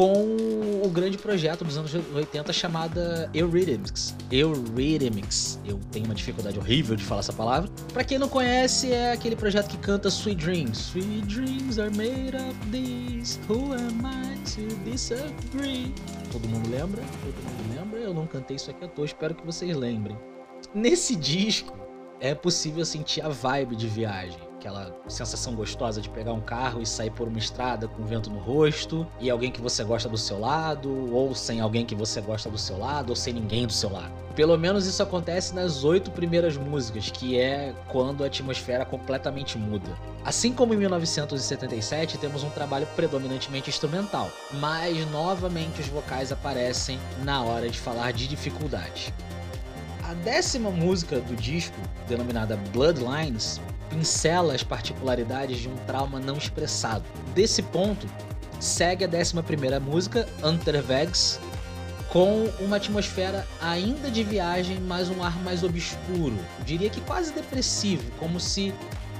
com 0.00 0.82
o 0.82 0.88
grande 0.88 1.18
projeto 1.18 1.62
dos 1.62 1.76
anos 1.76 1.94
80 1.94 2.54
chamada 2.54 3.30
Eurythmics. 3.34 4.16
Eurythmics. 4.32 5.60
Eu 5.62 5.78
tenho 5.92 6.06
uma 6.06 6.14
dificuldade 6.14 6.58
horrível 6.58 6.96
de 6.96 7.04
falar 7.04 7.18
essa 7.18 7.34
palavra. 7.34 7.70
Para 7.92 8.02
quem 8.02 8.18
não 8.18 8.26
conhece, 8.26 8.90
é 8.90 9.12
aquele 9.12 9.36
projeto 9.36 9.68
que 9.68 9.76
canta 9.76 10.08
Sweet 10.08 10.42
Dreams. 10.42 10.78
Sweet 10.78 11.26
dreams 11.26 11.78
are 11.78 11.94
made 11.94 12.34
of 12.34 12.56
these. 12.72 13.38
Who 13.46 13.74
am 13.74 14.00
I 14.06 14.38
to 14.52 14.74
disagree? 14.90 15.94
Todo 16.32 16.48
mundo 16.48 16.70
lembra? 16.70 17.02
Todo 17.02 17.34
mundo 17.34 17.76
lembra? 17.76 18.00
Eu 18.00 18.14
não 18.14 18.26
cantei 18.26 18.56
isso 18.56 18.70
aqui 18.70 18.82
à 18.82 18.88
toa, 18.88 19.04
espero 19.04 19.34
que 19.34 19.44
vocês 19.44 19.76
lembrem. 19.76 20.16
Nesse 20.74 21.14
disco 21.14 21.78
é 22.20 22.34
possível 22.34 22.86
sentir 22.86 23.20
a 23.20 23.28
vibe 23.28 23.76
de 23.76 23.86
viagem 23.86 24.49
aquela 24.60 24.94
sensação 25.08 25.54
gostosa 25.54 26.02
de 26.02 26.08
pegar 26.10 26.34
um 26.34 26.40
carro 26.40 26.82
e 26.82 26.86
sair 26.86 27.10
por 27.10 27.26
uma 27.26 27.38
estrada 27.38 27.88
com 27.88 28.04
vento 28.04 28.28
no 28.28 28.38
rosto 28.38 29.06
e 29.18 29.30
alguém 29.30 29.50
que 29.50 29.60
você 29.60 29.82
gosta 29.82 30.06
do 30.06 30.18
seu 30.18 30.38
lado, 30.38 31.14
ou 31.14 31.34
sem 31.34 31.60
alguém 31.60 31.86
que 31.86 31.94
você 31.94 32.20
gosta 32.20 32.50
do 32.50 32.58
seu 32.58 32.78
lado, 32.78 33.08
ou 33.10 33.16
sem 33.16 33.32
ninguém 33.32 33.66
do 33.66 33.72
seu 33.72 33.90
lado. 33.90 34.12
Pelo 34.36 34.56
menos 34.58 34.86
isso 34.86 35.02
acontece 35.02 35.54
nas 35.54 35.82
oito 35.82 36.10
primeiras 36.10 36.56
músicas, 36.56 37.10
que 37.10 37.38
é 37.38 37.74
quando 37.88 38.22
a 38.22 38.26
atmosfera 38.26 38.84
completamente 38.84 39.56
muda. 39.56 39.90
Assim 40.24 40.52
como 40.52 40.74
em 40.74 40.76
1977, 40.76 42.18
temos 42.18 42.44
um 42.44 42.50
trabalho 42.50 42.86
predominantemente 42.94 43.70
instrumental, 43.70 44.30
mas 44.52 45.10
novamente 45.10 45.80
os 45.80 45.88
vocais 45.88 46.30
aparecem 46.30 46.98
na 47.24 47.42
hora 47.42 47.68
de 47.68 47.78
falar 47.78 48.12
de 48.12 48.28
dificuldade. 48.28 49.12
A 50.04 50.14
décima 50.14 50.70
música 50.70 51.18
do 51.20 51.34
disco, 51.36 51.76
denominada 52.08 52.56
Bloodlines, 52.72 53.60
pincela 53.90 54.54
as 54.54 54.62
particularidades 54.62 55.58
de 55.58 55.68
um 55.68 55.76
trauma 55.86 56.18
não 56.18 56.36
expressado. 56.36 57.04
Desse 57.34 57.62
ponto, 57.62 58.06
segue 58.58 59.04
a 59.04 59.08
11 59.08 59.34
música, 59.80 60.26
Unterwegs, 60.42 61.38
com 62.08 62.44
uma 62.60 62.76
atmosfera 62.76 63.46
ainda 63.60 64.10
de 64.10 64.22
viagem, 64.22 64.80
mas 64.80 65.10
um 65.10 65.22
ar 65.22 65.38
mais 65.42 65.62
obscuro. 65.62 66.38
diria 66.64 66.88
que 66.88 67.00
quase 67.02 67.32
depressivo, 67.32 68.10
como 68.18 68.40
se 68.40 68.74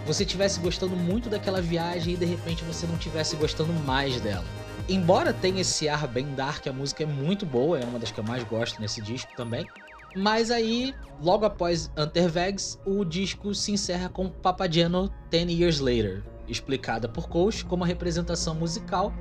você 0.06 0.24
estivesse 0.24 0.58
gostando 0.60 0.96
muito 0.96 1.28
daquela 1.28 1.60
viagem 1.60 2.14
e 2.14 2.16
de 2.16 2.24
repente 2.24 2.64
você 2.64 2.86
não 2.86 2.94
estivesse 2.94 3.36
gostando 3.36 3.72
mais 3.72 4.20
dela. 4.20 4.44
Embora 4.88 5.32
tenha 5.32 5.60
esse 5.60 5.88
ar 5.88 6.08
bem 6.08 6.34
dark, 6.34 6.66
a 6.66 6.72
música 6.72 7.04
é 7.04 7.06
muito 7.06 7.46
boa, 7.46 7.78
é 7.78 7.84
uma 7.84 7.98
das 7.98 8.10
que 8.10 8.18
eu 8.18 8.24
mais 8.24 8.42
gosto 8.42 8.80
nesse 8.80 9.00
disco 9.00 9.30
também. 9.36 9.66
Mas 10.14 10.50
aí, 10.50 10.94
logo 11.22 11.44
após 11.44 11.90
Unterwegs, 11.96 12.78
o 12.84 13.04
disco 13.04 13.54
se 13.54 13.72
encerra 13.72 14.08
com 14.08 14.28
Papageno 14.28 15.10
Ten 15.30 15.50
Years 15.50 15.78
Later, 15.78 16.24
explicada 16.48 17.08
por 17.08 17.28
Coach 17.28 17.64
como 17.64 17.84
a 17.84 17.86
representação 17.86 18.54
musical 18.54 19.12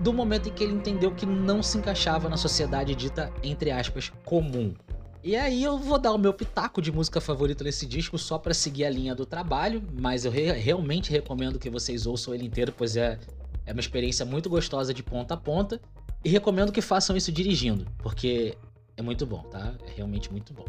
do 0.00 0.12
momento 0.12 0.48
em 0.48 0.52
que 0.52 0.62
ele 0.64 0.72
entendeu 0.72 1.12
que 1.12 1.26
não 1.26 1.62
se 1.62 1.76
encaixava 1.76 2.28
na 2.28 2.36
sociedade 2.36 2.94
dita, 2.94 3.32
entre 3.42 3.70
aspas, 3.70 4.12
comum. 4.24 4.74
E 5.22 5.34
aí 5.36 5.62
eu 5.62 5.76
vou 5.76 5.98
dar 5.98 6.12
o 6.12 6.18
meu 6.18 6.32
pitaco 6.32 6.80
de 6.80 6.92
música 6.92 7.20
favorita 7.20 7.64
nesse 7.64 7.84
disco 7.84 8.16
só 8.16 8.38
para 8.38 8.54
seguir 8.54 8.84
a 8.84 8.90
linha 8.90 9.14
do 9.14 9.26
trabalho, 9.26 9.82
mas 10.00 10.24
eu 10.24 10.30
re 10.30 10.52
realmente 10.52 11.10
recomendo 11.10 11.58
que 11.58 11.68
vocês 11.68 12.06
ouçam 12.06 12.32
ele 12.32 12.46
inteiro, 12.46 12.72
pois 12.74 12.96
é, 12.96 13.18
é 13.66 13.72
uma 13.72 13.80
experiência 13.80 14.24
muito 14.24 14.48
gostosa 14.48 14.94
de 14.94 15.02
ponta 15.02 15.34
a 15.34 15.36
ponta. 15.36 15.80
E 16.24 16.28
recomendo 16.28 16.72
que 16.72 16.80
façam 16.80 17.16
isso 17.16 17.30
dirigindo, 17.30 17.86
porque 17.98 18.56
é 18.98 19.02
muito 19.02 19.24
bom, 19.24 19.42
tá? 19.44 19.74
É 19.86 19.92
realmente 19.96 20.30
muito 20.30 20.52
bom. 20.52 20.64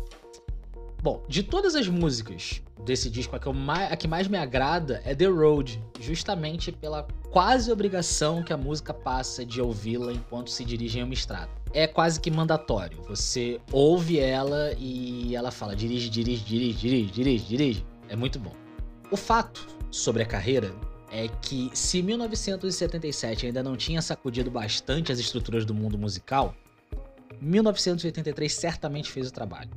Bom, 1.02 1.24
de 1.28 1.42
todas 1.42 1.76
as 1.76 1.88
músicas 1.88 2.62
desse 2.86 3.10
disco, 3.10 3.36
a 3.36 3.40
que, 3.40 3.52
mais, 3.52 3.92
a 3.92 3.96
que 3.96 4.08
mais 4.08 4.28
me 4.28 4.38
agrada 4.38 5.02
é 5.04 5.16
The 5.16 5.26
Road, 5.26 5.82
justamente 6.00 6.72
pela 6.72 7.08
quase 7.32 7.72
obrigação 7.72 8.44
que 8.44 8.54
a 8.54 8.58
música 8.58 8.94
passa 8.94 9.44
de 9.44 9.62
ouvi-la 9.62 10.14
enquanto 10.14 10.52
se 10.52 10.64
dirige 10.64 11.00
em 11.00 11.04
uma 11.04 11.14
estrada. 11.14 11.50
É 11.74 11.88
quase 11.88 12.20
que 12.20 12.30
mandatório. 12.30 13.02
Você 13.08 13.60
ouve 13.72 14.20
ela 14.20 14.74
e 14.78 15.36
ela 15.36 15.50
fala: 15.50 15.76
dirige, 15.76 16.10
dirige, 16.10 16.44
dirige, 16.44 16.78
dirige, 16.78 17.12
dirige, 17.12 17.46
dirige. 17.46 17.86
É 18.10 18.16
muito 18.16 18.38
bom. 18.38 18.54
O 19.10 19.18
fato 19.18 19.68
sobre 19.90 20.22
a 20.22 20.26
carreira 20.26 20.72
é 21.12 21.28
que 21.42 21.72
se 21.74 22.02
1977 22.02 23.48
ainda 23.48 23.64
não 23.64 23.76
tinha 23.76 24.02
sacudido 24.02 24.52
bastante 24.52 25.12
as 25.12 25.20
estruturas 25.20 25.66
do 25.66 25.74
mundo 25.74 25.98
musical, 25.98 26.54
1983 27.42 28.54
certamente 28.54 29.12
fez 29.12 29.30
o 29.30 29.34
trabalho. 29.34 29.70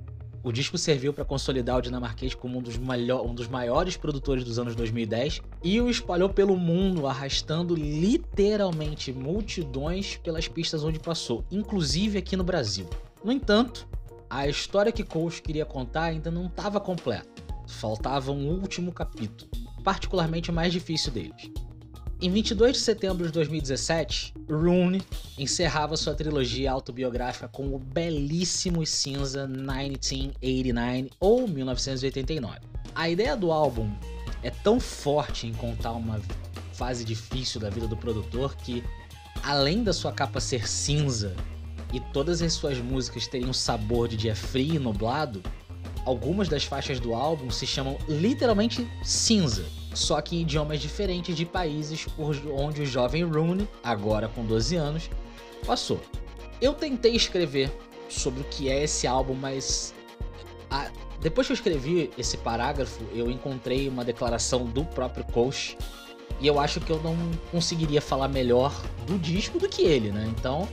O 0.45 0.51
disco 0.51 0.77
serviu 0.77 1.13
para 1.13 1.25
consolidar 1.25 1.79
o 1.79 1.81
dinamarquês 1.81 2.35
como 2.35 2.59
um 2.59 2.63
dos, 2.63 2.77
um 2.77 3.35
dos, 3.35 3.47
maiores 3.47 3.97
produtores 3.97 4.43
dos 4.43 4.59
anos 4.59 4.75
2010 4.75 5.41
e 5.63 5.81
o 5.81 5.89
espalhou 5.89 6.29
pelo 6.29 6.57
mundo, 6.57 7.07
arrastando 7.07 7.77
literalmente 7.77 9.13
multidões 9.13 10.17
pelas 10.17 10.49
pistas 10.49 10.83
onde 10.83 10.99
passou, 10.99 11.45
inclusive 11.49 12.19
aqui 12.19 12.37
no 12.37 12.43
Brasil. 12.43 12.91
No 13.23 13.31
entanto, 13.31 13.87
a 14.29 14.49
história 14.49 14.91
que 14.91 15.05
Coach 15.05 15.41
queria 15.41 15.65
contar 15.65 16.05
ainda 16.05 16.29
não 16.29 16.47
estava 16.47 16.81
completa. 16.81 17.31
Faltava 17.69 18.33
um 18.33 18.49
último 18.49 18.93
capítulo, 18.93 19.49
particularmente 19.85 20.51
o 20.51 20.55
mais 20.55 20.73
difícil 20.73 21.13
deles. 21.13 21.53
Em 22.23 22.31
22 22.31 22.75
de 22.75 22.79
setembro 22.79 23.27
de 23.27 23.33
2017, 23.33 24.33
Rune 24.49 25.03
encerrava 25.37 25.97
sua 25.97 26.15
trilogia 26.15 26.71
autobiográfica 26.71 27.49
com 27.49 27.75
o 27.75 27.81
belíssimo 27.81 28.87
cinza 28.87 29.49
1989 29.49 31.11
ou 31.19 31.49
1989. 31.49 32.61
A 32.95 33.11
ideia 33.11 33.37
do 33.37 33.51
álbum 33.51 33.93
é 34.41 34.51
tão 34.51 34.79
forte 34.79 35.49
em 35.49 35.53
contar 35.53 35.91
uma 35.95 36.21
fase 36.75 37.05
difícil 37.05 37.61
da 37.61 37.69
vida 37.69 37.89
do 37.89 37.97
produtor 37.97 38.55
que, 38.55 38.85
além 39.43 39.83
da 39.83 39.93
sua 39.93 40.13
capa 40.13 40.39
ser 40.39 40.69
cinza 40.69 41.35
e 41.93 41.99
todas 41.99 42.41
as 42.41 42.53
suas 42.53 42.79
músicas 42.79 43.27
terem 43.27 43.49
um 43.49 43.53
sabor 43.53 44.07
de 44.07 44.17
dia 44.17 44.37
frio 44.37 44.77
e 44.77 44.79
nublado, 44.79 45.43
algumas 46.07 46.49
das 46.49 46.63
faixas 46.63 47.01
do 47.01 47.15
álbum 47.15 47.51
se 47.51 47.67
chamam 47.67 47.99
literalmente 48.09 48.89
cinza 49.03 49.65
só 49.95 50.21
que 50.21 50.37
em 50.37 50.43
idiomas 50.43 50.81
diferentes 50.81 51.37
de 51.37 51.45
países 51.45 52.07
onde 52.19 52.83
o 52.83 52.87
jovem 52.87 53.25
Rooney, 53.25 53.69
agora 53.83 54.29
com 54.29 54.45
12 54.45 54.77
anos, 54.77 55.11
passou. 55.67 56.01
Eu 56.61 56.75
tentei 56.75 57.15
escrever 57.15 57.73
sobre 58.09 58.43
o 58.43 58.45
que 58.45 58.69
é 58.69 58.85
esse 58.85 59.07
álbum, 59.07 59.35
mas 59.35 59.95
a... 60.71 60.91
depois 61.21 61.47
que 61.47 61.53
eu 61.53 61.55
escrevi 61.55 62.11
esse 62.17 62.37
parágrafo, 62.37 63.03
eu 63.13 63.31
encontrei 63.31 63.89
uma 63.89 64.05
declaração 64.05 64.65
do 64.65 64.85
próprio 64.85 65.25
Coach 65.25 65.77
e 66.41 66.47
eu 66.47 66.59
acho 66.59 66.81
que 66.81 66.91
eu 66.91 67.01
não 67.03 67.17
conseguiria 67.51 68.01
falar 68.01 68.29
melhor 68.29 68.73
do 69.07 69.19
disco 69.19 69.59
do 69.59 69.69
que 69.69 69.83
ele, 69.83 70.11
né? 70.11 70.33
Então, 70.37 70.69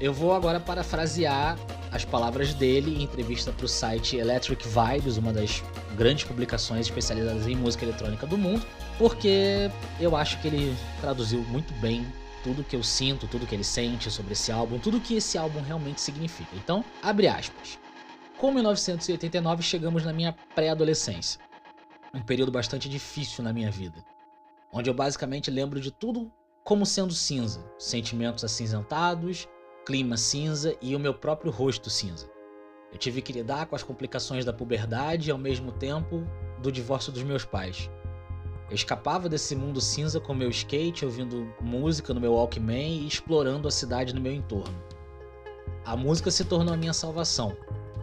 eu 0.00 0.12
vou 0.12 0.32
agora 0.32 0.60
parafrasear 0.60 1.58
as 1.94 2.04
palavras 2.04 2.52
dele 2.52 2.98
em 2.98 3.04
entrevista 3.04 3.52
para 3.52 3.66
o 3.66 3.68
site 3.68 4.16
Electric 4.16 4.66
Vibes, 4.66 5.16
uma 5.16 5.32
das 5.32 5.62
grandes 5.96 6.24
publicações 6.24 6.86
especializadas 6.86 7.46
em 7.46 7.54
música 7.54 7.84
eletrônica 7.84 8.26
do 8.26 8.36
mundo, 8.36 8.66
porque 8.98 9.70
eu 10.00 10.16
acho 10.16 10.40
que 10.40 10.48
ele 10.48 10.76
traduziu 11.00 11.40
muito 11.42 11.72
bem 11.74 12.04
tudo 12.42 12.64
que 12.64 12.74
eu 12.74 12.82
sinto, 12.82 13.28
tudo 13.28 13.46
que 13.46 13.54
ele 13.54 13.62
sente 13.62 14.10
sobre 14.10 14.32
esse 14.32 14.50
álbum, 14.50 14.76
tudo 14.80 15.00
que 15.00 15.14
esse 15.14 15.38
álbum 15.38 15.60
realmente 15.62 16.00
significa. 16.00 16.50
Então, 16.56 16.84
abre 17.00 17.28
aspas. 17.28 17.78
Com 18.38 18.50
1989 18.50 19.62
chegamos 19.62 20.04
na 20.04 20.12
minha 20.12 20.34
pré-adolescência, 20.52 21.40
um 22.12 22.20
período 22.20 22.50
bastante 22.50 22.88
difícil 22.88 23.44
na 23.44 23.52
minha 23.52 23.70
vida, 23.70 24.04
onde 24.72 24.90
eu 24.90 24.94
basicamente 24.94 25.48
lembro 25.48 25.80
de 25.80 25.92
tudo 25.92 26.32
como 26.64 26.84
sendo 26.84 27.14
cinza, 27.14 27.64
sentimentos 27.78 28.42
acinzentados, 28.42 29.46
clima 29.84 30.16
cinza 30.16 30.74
e 30.80 30.96
o 30.96 31.00
meu 31.00 31.12
próprio 31.12 31.52
rosto 31.52 31.90
cinza. 31.90 32.26
Eu 32.90 32.98
tive 32.98 33.20
que 33.20 33.32
lidar 33.32 33.66
com 33.66 33.76
as 33.76 33.82
complicações 33.82 34.44
da 34.44 34.52
puberdade 34.52 35.28
e 35.28 35.32
ao 35.32 35.36
mesmo 35.36 35.72
tempo 35.72 36.26
do 36.62 36.72
divórcio 36.72 37.12
dos 37.12 37.22
meus 37.22 37.44
pais. 37.44 37.90
Eu 38.70 38.74
escapava 38.74 39.28
desse 39.28 39.54
mundo 39.54 39.80
cinza 39.80 40.18
com 40.18 40.32
meu 40.32 40.48
skate, 40.48 41.04
ouvindo 41.04 41.52
música 41.60 42.14
no 42.14 42.20
meu 42.20 42.32
Walkman 42.32 43.02
e 43.02 43.06
explorando 43.06 43.68
a 43.68 43.70
cidade 43.70 44.14
no 44.14 44.20
meu 44.20 44.32
entorno. 44.32 44.74
A 45.84 45.94
música 45.94 46.30
se 46.30 46.44
tornou 46.44 46.72
a 46.72 46.76
minha 46.76 46.94
salvação. 46.94 47.54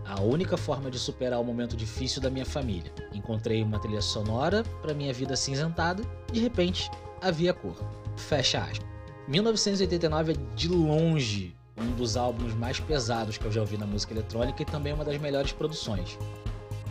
a 0.05 0.19
única 0.19 0.57
forma 0.57 0.91
de 0.91 0.99
superar 0.99 1.39
o 1.39 1.43
momento 1.43 1.75
difícil 1.75 2.21
da 2.21 2.29
minha 2.29 2.45
família. 2.45 2.91
Encontrei 3.13 3.63
uma 3.63 3.79
trilha 3.79 4.01
sonora 4.01 4.63
para 4.81 4.93
minha 4.93 5.13
vida 5.13 5.37
cinzentada, 5.37 6.03
de 6.31 6.39
repente 6.39 6.91
havia 7.21 7.53
cor. 7.53 7.75
Fecha 8.17 8.59
aspas. 8.59 8.85
1989 9.27 10.33
é 10.33 10.55
de 10.55 10.67
longe 10.67 11.55
um 11.81 11.91
dos 11.93 12.15
álbuns 12.15 12.53
mais 12.53 12.79
pesados 12.79 13.37
que 13.37 13.45
eu 13.45 13.51
já 13.51 13.61
ouvi 13.61 13.77
na 13.77 13.85
música 13.85 14.13
eletrônica 14.13 14.61
e 14.61 14.65
também 14.65 14.93
uma 14.93 15.03
das 15.03 15.19
melhores 15.19 15.51
produções. 15.51 16.17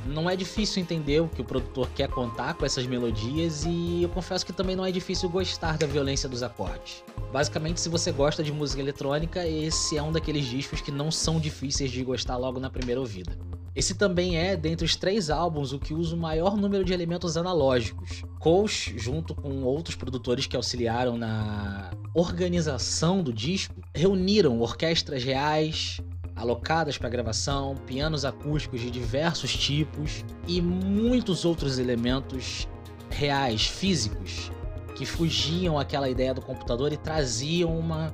Não 0.06 0.28
é 0.28 0.34
difícil 0.34 0.82
entender 0.82 1.20
o 1.20 1.28
que 1.28 1.42
o 1.42 1.44
produtor 1.44 1.88
quer 1.94 2.08
contar 2.08 2.54
com 2.54 2.64
essas 2.64 2.86
melodias 2.86 3.64
e 3.66 4.02
eu 4.02 4.08
confesso 4.08 4.44
que 4.44 4.52
também 4.52 4.74
não 4.74 4.84
é 4.84 4.90
difícil 4.90 5.28
gostar 5.28 5.76
da 5.76 5.86
violência 5.86 6.28
dos 6.28 6.42
acordes. 6.42 7.04
Basicamente, 7.32 7.80
se 7.80 7.88
você 7.88 8.10
gosta 8.10 8.42
de 8.42 8.50
música 8.50 8.80
eletrônica, 8.80 9.46
esse 9.46 9.96
é 9.96 10.02
um 10.02 10.10
daqueles 10.10 10.46
discos 10.46 10.80
que 10.80 10.90
não 10.90 11.10
são 11.10 11.38
difíceis 11.38 11.90
de 11.90 12.02
gostar 12.02 12.36
logo 12.36 12.58
na 12.58 12.70
primeira 12.70 13.00
ouvida. 13.00 13.36
Esse 13.74 13.94
também 13.94 14.36
é, 14.36 14.56
dentre 14.56 14.84
os 14.84 14.96
três 14.96 15.30
álbuns, 15.30 15.72
o 15.72 15.78
que 15.78 15.94
usa 15.94 16.16
o 16.16 16.18
maior 16.18 16.56
número 16.56 16.84
de 16.84 16.92
elementos 16.92 17.36
analógicos. 17.36 18.24
Coach, 18.40 18.98
junto 18.98 19.32
com 19.34 19.62
outros 19.62 19.94
produtores 19.94 20.46
que 20.46 20.56
auxiliaram 20.56 21.16
na 21.16 21.90
organização 22.12 23.22
do 23.22 23.32
disco, 23.32 23.74
reuniram 23.94 24.60
orquestras 24.60 25.22
reais, 25.22 26.00
alocadas 26.34 26.98
para 26.98 27.08
gravação, 27.08 27.76
pianos 27.86 28.24
acústicos 28.24 28.80
de 28.80 28.90
diversos 28.90 29.56
tipos 29.56 30.24
e 30.48 30.60
muitos 30.60 31.44
outros 31.44 31.78
elementos 31.78 32.66
reais, 33.08 33.66
físicos, 33.66 34.50
que 34.96 35.06
fugiam 35.06 35.78
aquela 35.78 36.08
ideia 36.08 36.34
do 36.34 36.42
computador 36.42 36.92
e 36.92 36.96
traziam 36.96 37.78
uma. 37.78 38.12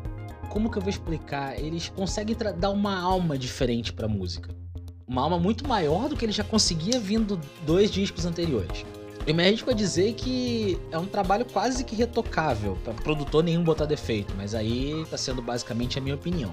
Como 0.50 0.70
que 0.70 0.76
eu 0.76 0.82
vou 0.82 0.90
explicar? 0.90 1.58
Eles 1.58 1.88
conseguem 1.88 2.36
dar 2.58 2.70
uma 2.70 2.98
alma 2.98 3.38
diferente 3.38 3.92
para 3.92 4.06
a 4.06 4.08
música. 4.08 4.65
Uma 5.08 5.22
alma 5.22 5.38
muito 5.38 5.66
maior 5.68 6.08
do 6.08 6.16
que 6.16 6.24
ele 6.24 6.32
já 6.32 6.42
conseguia 6.42 6.98
vindo 6.98 7.40
dois 7.64 7.92
discos 7.92 8.26
anteriores. 8.26 8.84
Eu 9.24 9.34
me 9.36 9.44
arrisco 9.44 9.70
a 9.70 9.72
dizer 9.72 10.14
que 10.14 10.76
é 10.90 10.98
um 10.98 11.06
trabalho 11.06 11.44
quase 11.44 11.84
que 11.84 11.94
retocável, 11.94 12.76
para 12.82 12.92
produtor 12.92 13.44
nenhum 13.44 13.62
botar 13.62 13.84
defeito, 13.84 14.34
mas 14.36 14.52
aí 14.52 15.06
tá 15.08 15.16
sendo 15.16 15.40
basicamente 15.40 15.96
a 15.96 16.02
minha 16.02 16.16
opinião. 16.16 16.52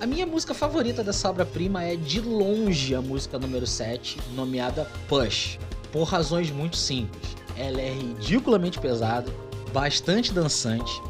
A 0.00 0.06
minha 0.06 0.24
música 0.24 0.54
favorita 0.54 1.04
dessa 1.04 1.28
obra-prima 1.28 1.84
é 1.84 1.94
de 1.94 2.22
longe 2.22 2.94
a 2.94 3.02
música 3.02 3.38
número 3.38 3.66
7, 3.66 4.18
nomeada 4.34 4.90
Push, 5.06 5.58
por 5.92 6.04
razões 6.04 6.50
muito 6.50 6.78
simples. 6.78 7.36
Ela 7.54 7.82
é 7.82 7.92
ridiculamente 7.92 8.80
pesada, 8.80 9.30
bastante 9.74 10.32
dançante. 10.32 11.02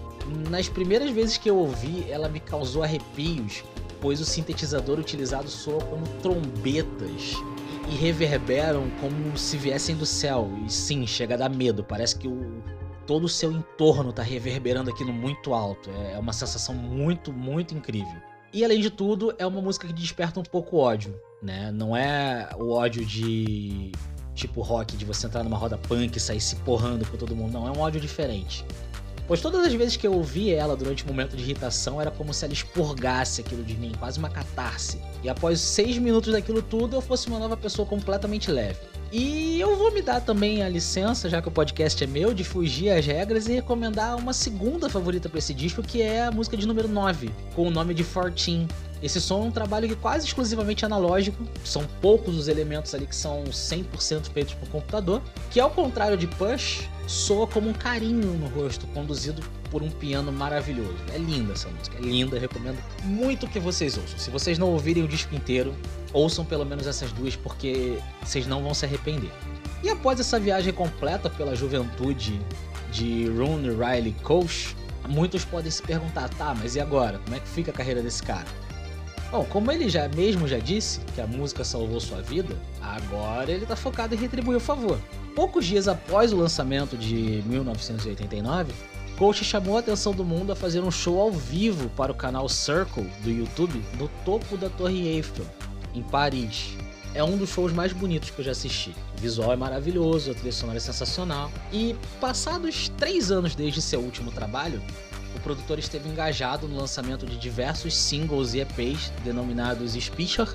Nas 0.50 0.68
primeiras 0.68 1.10
vezes 1.10 1.38
que 1.38 1.48
eu 1.48 1.56
ouvi, 1.56 2.04
ela 2.10 2.28
me 2.28 2.40
causou 2.40 2.82
arrepios, 2.82 3.62
pois 4.04 4.20
o 4.20 4.24
sintetizador 4.26 4.98
utilizado 4.98 5.48
soa 5.48 5.82
como 5.82 6.06
trombetas 6.20 7.32
e 7.90 7.94
reverberam 7.94 8.90
como 9.00 9.34
se 9.38 9.56
viessem 9.56 9.96
do 9.96 10.04
céu. 10.04 10.50
E 10.66 10.70
sim, 10.70 11.06
chega 11.06 11.36
a 11.36 11.38
dar 11.38 11.48
medo. 11.48 11.82
Parece 11.82 12.16
que 12.16 12.28
o, 12.28 12.62
todo 13.06 13.24
o 13.24 13.28
seu 13.30 13.50
entorno 13.50 14.10
está 14.10 14.22
reverberando 14.22 14.90
aqui 14.90 15.02
no 15.06 15.12
muito 15.12 15.54
alto. 15.54 15.88
É 16.12 16.18
uma 16.18 16.34
sensação 16.34 16.74
muito, 16.74 17.32
muito 17.32 17.74
incrível. 17.74 18.20
E 18.52 18.62
além 18.62 18.82
de 18.82 18.90
tudo, 18.90 19.34
é 19.38 19.46
uma 19.46 19.62
música 19.62 19.86
que 19.86 19.92
desperta 19.94 20.38
um 20.38 20.44
pouco 20.44 20.76
ódio, 20.76 21.18
né? 21.42 21.72
Não 21.72 21.96
é 21.96 22.50
o 22.58 22.72
ódio 22.72 23.06
de 23.06 23.90
tipo 24.34 24.60
rock, 24.60 24.98
de 24.98 25.06
você 25.06 25.26
entrar 25.26 25.42
numa 25.42 25.56
roda 25.56 25.78
punk 25.78 26.14
e 26.14 26.20
sair 26.20 26.42
se 26.42 26.56
porrando 26.56 27.06
com 27.06 27.16
todo 27.16 27.34
mundo. 27.34 27.54
Não, 27.54 27.66
é 27.66 27.70
um 27.70 27.80
ódio 27.80 27.98
diferente. 28.02 28.66
Pois 29.26 29.40
todas 29.40 29.64
as 29.64 29.72
vezes 29.72 29.96
que 29.96 30.06
eu 30.06 30.12
ouvi 30.12 30.52
ela 30.52 30.76
durante 30.76 31.04
um 31.04 31.06
momento 31.06 31.36
de 31.36 31.42
irritação, 31.42 32.00
era 32.00 32.10
como 32.10 32.34
se 32.34 32.44
ela 32.44 32.52
expurgasse 32.52 33.40
aquilo 33.40 33.64
de 33.64 33.74
mim, 33.74 33.92
quase 33.98 34.18
uma 34.18 34.28
catarse. 34.28 35.00
E 35.22 35.28
após 35.28 35.60
seis 35.60 35.96
minutos 35.96 36.32
daquilo 36.32 36.60
tudo, 36.60 36.96
eu 36.96 37.00
fosse 37.00 37.28
uma 37.28 37.38
nova 37.38 37.56
pessoa 37.56 37.88
completamente 37.88 38.50
leve. 38.50 38.78
E 39.10 39.60
eu 39.60 39.76
vou 39.76 39.92
me 39.92 40.02
dar 40.02 40.20
também 40.20 40.62
a 40.62 40.68
licença, 40.68 41.28
já 41.28 41.40
que 41.40 41.48
o 41.48 41.50
podcast 41.50 42.02
é 42.02 42.06
meu, 42.06 42.34
de 42.34 42.44
fugir 42.44 42.90
às 42.90 43.06
regras 43.06 43.46
e 43.46 43.52
recomendar 43.52 44.16
uma 44.16 44.32
segunda 44.32 44.90
favorita 44.90 45.28
para 45.28 45.38
esse 45.38 45.54
disco, 45.54 45.82
que 45.82 46.02
é 46.02 46.24
a 46.24 46.30
música 46.30 46.56
de 46.56 46.66
número 46.66 46.88
9, 46.88 47.30
com 47.54 47.68
o 47.68 47.70
nome 47.70 47.94
de 47.94 48.04
14. 48.04 48.66
Esse 49.04 49.20
som 49.20 49.42
é 49.42 49.48
um 49.48 49.50
trabalho 49.50 49.86
que 49.86 49.94
quase 49.94 50.26
exclusivamente 50.26 50.82
analógico, 50.82 51.36
são 51.62 51.84
poucos 52.00 52.38
os 52.38 52.48
elementos 52.48 52.94
ali 52.94 53.06
que 53.06 53.14
são 53.14 53.44
100% 53.44 54.30
feitos 54.32 54.54
por 54.54 54.66
computador, 54.70 55.20
que 55.50 55.60
ao 55.60 55.70
contrário 55.70 56.16
de 56.16 56.26
Push, 56.26 56.88
soa 57.06 57.46
como 57.46 57.68
um 57.68 57.74
carinho 57.74 58.32
no 58.32 58.46
rosto, 58.46 58.86
conduzido 58.94 59.42
por 59.70 59.82
um 59.82 59.90
piano 59.90 60.32
maravilhoso. 60.32 60.96
É 61.12 61.18
linda 61.18 61.52
essa 61.52 61.68
música, 61.68 61.98
é 61.98 62.00
linda, 62.00 62.38
recomendo 62.38 62.78
muito 63.04 63.46
que 63.46 63.60
vocês 63.60 63.98
ouçam. 63.98 64.18
Se 64.18 64.30
vocês 64.30 64.58
não 64.58 64.70
ouvirem 64.70 65.02
o 65.02 65.08
disco 65.08 65.34
inteiro, 65.34 65.74
ouçam 66.10 66.42
pelo 66.42 66.64
menos 66.64 66.86
essas 66.86 67.12
duas, 67.12 67.36
porque 67.36 67.98
vocês 68.22 68.46
não 68.46 68.62
vão 68.62 68.72
se 68.72 68.86
arrepender. 68.86 69.30
E 69.82 69.90
após 69.90 70.18
essa 70.18 70.40
viagem 70.40 70.72
completa 70.72 71.28
pela 71.28 71.54
juventude 71.54 72.40
de 72.90 73.26
Rooney 73.26 73.68
Riley 73.72 74.16
Coach, 74.22 74.74
muitos 75.06 75.44
podem 75.44 75.70
se 75.70 75.82
perguntar, 75.82 76.30
tá, 76.30 76.54
mas 76.54 76.74
e 76.74 76.80
agora? 76.80 77.18
Como 77.18 77.36
é 77.36 77.40
que 77.40 77.48
fica 77.48 77.70
a 77.70 77.74
carreira 77.74 78.00
desse 78.00 78.22
cara? 78.22 78.63
Bom, 79.34 79.44
como 79.46 79.72
ele 79.72 79.88
já 79.88 80.06
mesmo 80.06 80.46
já 80.46 80.60
disse 80.60 81.00
que 81.12 81.20
a 81.20 81.26
música 81.26 81.64
salvou 81.64 81.98
sua 81.98 82.22
vida, 82.22 82.56
agora 82.80 83.50
ele 83.50 83.64
está 83.64 83.74
focado 83.74 84.14
em 84.14 84.16
retribuir 84.16 84.58
o 84.58 84.60
favor. 84.60 84.96
Poucos 85.34 85.66
dias 85.66 85.88
após 85.88 86.32
o 86.32 86.36
lançamento 86.36 86.96
de 86.96 87.42
1989, 87.44 88.72
Coach 89.18 89.44
chamou 89.44 89.76
a 89.76 89.80
atenção 89.80 90.12
do 90.12 90.24
mundo 90.24 90.52
a 90.52 90.54
fazer 90.54 90.82
um 90.82 90.90
show 90.90 91.20
ao 91.20 91.32
vivo 91.32 91.90
para 91.96 92.12
o 92.12 92.14
canal 92.14 92.48
Circle 92.48 93.10
do 93.24 93.30
YouTube 93.30 93.82
no 93.98 94.06
topo 94.24 94.56
da 94.56 94.70
Torre 94.70 95.08
Eiffel, 95.08 95.44
em 95.92 96.02
Paris. 96.04 96.76
É 97.12 97.24
um 97.24 97.36
dos 97.36 97.50
shows 97.50 97.72
mais 97.72 97.92
bonitos 97.92 98.30
que 98.30 98.38
eu 98.38 98.44
já 98.44 98.52
assisti. 98.52 98.94
O 99.18 99.20
visual 99.20 99.52
é 99.52 99.56
maravilhoso, 99.56 100.30
a 100.30 100.34
trilha 100.34 100.52
sonora 100.52 100.78
é 100.78 100.80
sensacional. 100.80 101.50
E 101.72 101.96
passados 102.20 102.88
três 102.90 103.32
anos 103.32 103.56
desde 103.56 103.82
seu 103.82 103.98
último 103.98 104.30
trabalho, 104.30 104.80
o 105.34 105.40
produtor 105.40 105.78
esteve 105.78 106.08
engajado 106.08 106.68
no 106.68 106.76
lançamento 106.76 107.26
de 107.26 107.36
diversos 107.36 107.94
singles 107.94 108.54
e 108.54 108.60
EPs 108.60 109.12
denominados 109.24 109.92
Speecher, 109.92 110.48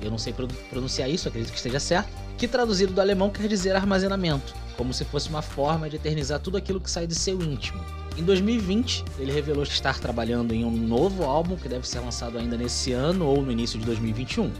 eu 0.00 0.10
não 0.10 0.18
sei 0.18 0.32
pronunciar 0.70 1.10
isso, 1.10 1.28
acredito 1.28 1.50
que 1.50 1.56
esteja 1.56 1.80
certo, 1.80 2.08
que 2.36 2.46
traduzido 2.46 2.92
do 2.92 3.00
alemão 3.00 3.30
quer 3.30 3.48
dizer 3.48 3.74
armazenamento, 3.74 4.54
como 4.76 4.94
se 4.94 5.04
fosse 5.04 5.28
uma 5.28 5.42
forma 5.42 5.90
de 5.90 5.96
eternizar 5.96 6.38
tudo 6.38 6.56
aquilo 6.56 6.80
que 6.80 6.90
sai 6.90 7.06
de 7.06 7.14
seu 7.14 7.40
íntimo. 7.42 7.82
Em 8.16 8.22
2020, 8.22 9.04
ele 9.18 9.32
revelou 9.32 9.62
estar 9.62 9.98
trabalhando 9.98 10.52
em 10.52 10.64
um 10.64 10.70
novo 10.70 11.24
álbum 11.24 11.56
que 11.56 11.68
deve 11.68 11.86
ser 11.86 12.00
lançado 12.00 12.38
ainda 12.38 12.56
nesse 12.56 12.92
ano 12.92 13.26
ou 13.26 13.42
no 13.42 13.50
início 13.50 13.78
de 13.78 13.86
2021. 13.86 14.50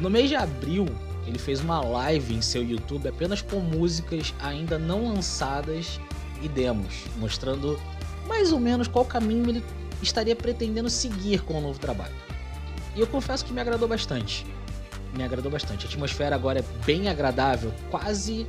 No 0.00 0.10
mês 0.10 0.28
de 0.28 0.34
abril, 0.34 0.86
ele 1.26 1.38
fez 1.38 1.60
uma 1.60 1.80
live 1.80 2.34
em 2.34 2.42
seu 2.42 2.62
YouTube 2.62 3.08
apenas 3.08 3.40
com 3.40 3.60
músicas 3.60 4.34
ainda 4.40 4.78
não 4.78 5.14
lançadas 5.14 5.98
e 6.42 6.48
demos, 6.48 7.04
mostrando 7.18 7.78
mais 8.26 8.52
ou 8.52 8.60
menos 8.60 8.88
qual 8.88 9.04
caminho 9.04 9.48
ele 9.48 9.64
estaria 10.02 10.36
pretendendo 10.36 10.90
seguir 10.90 11.42
com 11.42 11.54
o 11.54 11.60
novo 11.60 11.78
trabalho. 11.78 12.14
E 12.94 13.00
eu 13.00 13.06
confesso 13.06 13.44
que 13.44 13.52
me 13.52 13.60
agradou 13.60 13.88
bastante. 13.88 14.46
Me 15.16 15.24
agradou 15.24 15.50
bastante. 15.50 15.86
A 15.86 15.88
atmosfera 15.88 16.34
agora 16.34 16.60
é 16.60 16.84
bem 16.84 17.08
agradável, 17.08 17.72
quase 17.90 18.46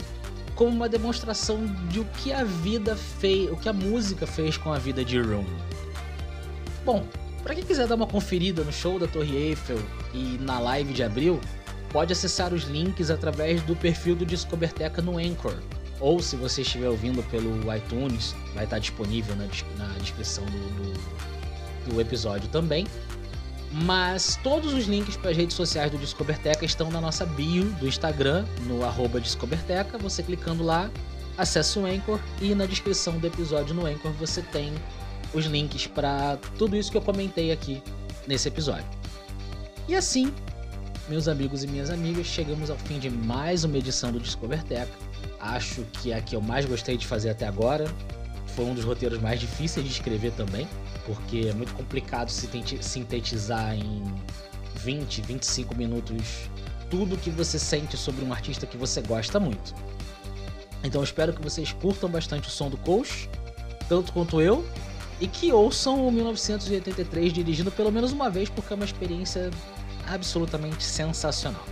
como 0.55 0.71
uma 0.71 0.87
demonstração 0.87 1.65
de 1.89 1.99
o 1.99 2.05
que 2.05 2.31
a 2.31 2.43
vida 2.43 2.95
fez, 2.95 3.51
o 3.51 3.57
que 3.57 3.67
a 3.67 3.73
música 3.73 4.25
fez 4.25 4.57
com 4.57 4.71
a 4.71 4.77
vida 4.77 5.03
de 5.03 5.19
Room. 5.19 5.45
Bom, 6.85 7.05
para 7.43 7.55
quem 7.55 7.63
quiser 7.63 7.87
dar 7.87 7.95
uma 7.95 8.07
conferida 8.07 8.63
no 8.63 8.71
show 8.71 8.97
da 8.97 9.07
Torre 9.07 9.35
Eiffel 9.35 9.79
e 10.13 10.37
na 10.39 10.59
live 10.59 10.93
de 10.93 11.03
abril, 11.03 11.39
pode 11.89 12.13
acessar 12.13 12.53
os 12.53 12.63
links 12.63 13.09
através 13.11 13.61
do 13.63 13.75
perfil 13.75 14.15
do 14.15 14.25
Descoberteca 14.25 15.01
no 15.01 15.17
Anchor. 15.17 15.55
Ou 15.99 16.19
se 16.19 16.35
você 16.35 16.61
estiver 16.61 16.89
ouvindo 16.89 17.23
pelo 17.29 17.73
iTunes, 17.73 18.35
vai 18.53 18.65
estar 18.65 18.79
disponível 18.79 19.35
na, 19.35 19.45
na 19.77 19.93
descrição 19.99 20.45
do, 20.45 20.51
do, 20.51 21.93
do 21.93 22.01
episódio 22.01 22.49
também. 22.49 22.85
Mas 23.71 24.39
todos 24.41 24.73
os 24.73 24.85
links 24.85 25.17
para 25.17 25.31
as 25.31 25.37
redes 25.37 25.55
sociais 25.55 25.91
do 25.91 25.97
Descoberteca 25.97 26.63
estão 26.63 26.89
na 26.89 27.01
nossa 27.01 27.25
bio 27.25 27.65
do 27.73 27.87
Instagram, 27.87 28.45
no 28.61 28.85
Descoberteca. 29.19 29.97
Você 29.97 30.23
clicando 30.23 30.63
lá, 30.63 30.89
acessa 31.37 31.79
o 31.79 31.85
Anchor 31.85 32.19
e 32.41 32.55
na 32.55 32.65
descrição 32.65 33.17
do 33.17 33.27
episódio 33.27 33.73
no 33.75 33.85
Anchor 33.85 34.11
você 34.13 34.41
tem 34.41 34.73
os 35.33 35.45
links 35.45 35.87
para 35.87 36.37
tudo 36.57 36.75
isso 36.77 36.89
que 36.89 36.97
eu 36.97 37.01
comentei 37.01 37.51
aqui 37.51 37.81
nesse 38.25 38.47
episódio. 38.47 38.87
E 39.87 39.95
assim, 39.95 40.33
meus 41.09 41.27
amigos 41.27 41.63
e 41.63 41.67
minhas 41.67 41.89
amigas, 41.89 42.25
chegamos 42.25 42.69
ao 42.69 42.77
fim 42.77 42.97
de 42.97 43.09
mais 43.09 43.63
uma 43.63 43.77
edição 43.77 44.11
do 44.11 44.19
Descoberteca. 44.19 44.91
Acho 45.45 45.83
que 45.93 46.11
é 46.11 46.17
a 46.17 46.21
que 46.21 46.35
eu 46.35 46.41
mais 46.41 46.65
gostei 46.65 46.97
de 46.97 47.05
fazer 47.05 47.29
até 47.29 47.47
agora. 47.47 47.85
Foi 48.55 48.65
um 48.65 48.73
dos 48.73 48.83
roteiros 48.83 49.19
mais 49.21 49.39
difíceis 49.39 49.85
de 49.85 49.91
escrever 49.91 50.31
também 50.31 50.67
porque 51.05 51.47
é 51.49 51.53
muito 51.53 51.73
complicado 51.73 52.29
sintetizar 52.29 53.75
em 53.75 54.03
20, 54.75 55.21
25 55.21 55.75
minutos 55.75 56.49
tudo 56.89 57.17
que 57.17 57.29
você 57.29 57.57
sente 57.57 57.95
sobre 57.95 58.25
um 58.25 58.31
artista 58.31 58.65
que 58.65 58.77
você 58.77 59.01
gosta 59.01 59.39
muito. 59.39 59.73
Então 60.83 61.03
espero 61.03 61.33
que 61.33 61.41
vocês 61.41 61.71
curtam 61.73 62.09
bastante 62.09 62.47
o 62.47 62.51
som 62.51 62.69
do 62.69 62.77
Coach, 62.77 63.29
tanto 63.89 64.13
quanto 64.13 64.41
eu, 64.41 64.67
e 65.19 65.27
que 65.27 65.51
ouçam 65.51 66.07
o 66.07 66.11
1983 66.11 67.33
dirigindo 67.33 67.71
pelo 67.71 67.91
menos 67.91 68.11
uma 68.11 68.29
vez, 68.29 68.49
porque 68.49 68.73
é 68.73 68.75
uma 68.75 68.85
experiência 68.85 69.49
absolutamente 70.07 70.83
sensacional. 70.83 71.65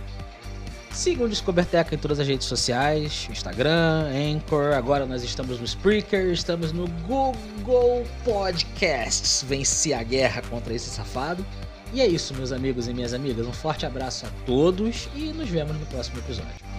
Sigam 0.94 1.26
o 1.26 1.28
Descoberteca 1.28 1.92
em 1.92 1.98
todas 1.98 2.20
as 2.20 2.28
redes 2.28 2.46
sociais, 2.46 3.26
Instagram, 3.28 4.06
Anchor, 4.14 4.74
agora 4.74 5.04
nós 5.04 5.24
estamos 5.24 5.58
no 5.58 5.64
Spreaker, 5.64 6.28
estamos 6.28 6.70
no 6.70 6.86
Google 7.06 8.06
Podcasts. 8.24 9.44
Venci 9.46 9.92
a 9.92 10.04
guerra 10.04 10.40
contra 10.48 10.72
esse 10.72 10.88
safado. 10.88 11.44
E 11.92 12.00
é 12.00 12.06
isso, 12.06 12.32
meus 12.34 12.52
amigos 12.52 12.86
e 12.86 12.94
minhas 12.94 13.12
amigas. 13.12 13.44
Um 13.44 13.52
forte 13.52 13.84
abraço 13.84 14.24
a 14.24 14.30
todos 14.46 15.08
e 15.16 15.32
nos 15.32 15.48
vemos 15.48 15.76
no 15.76 15.84
próximo 15.86 16.18
episódio. 16.18 16.73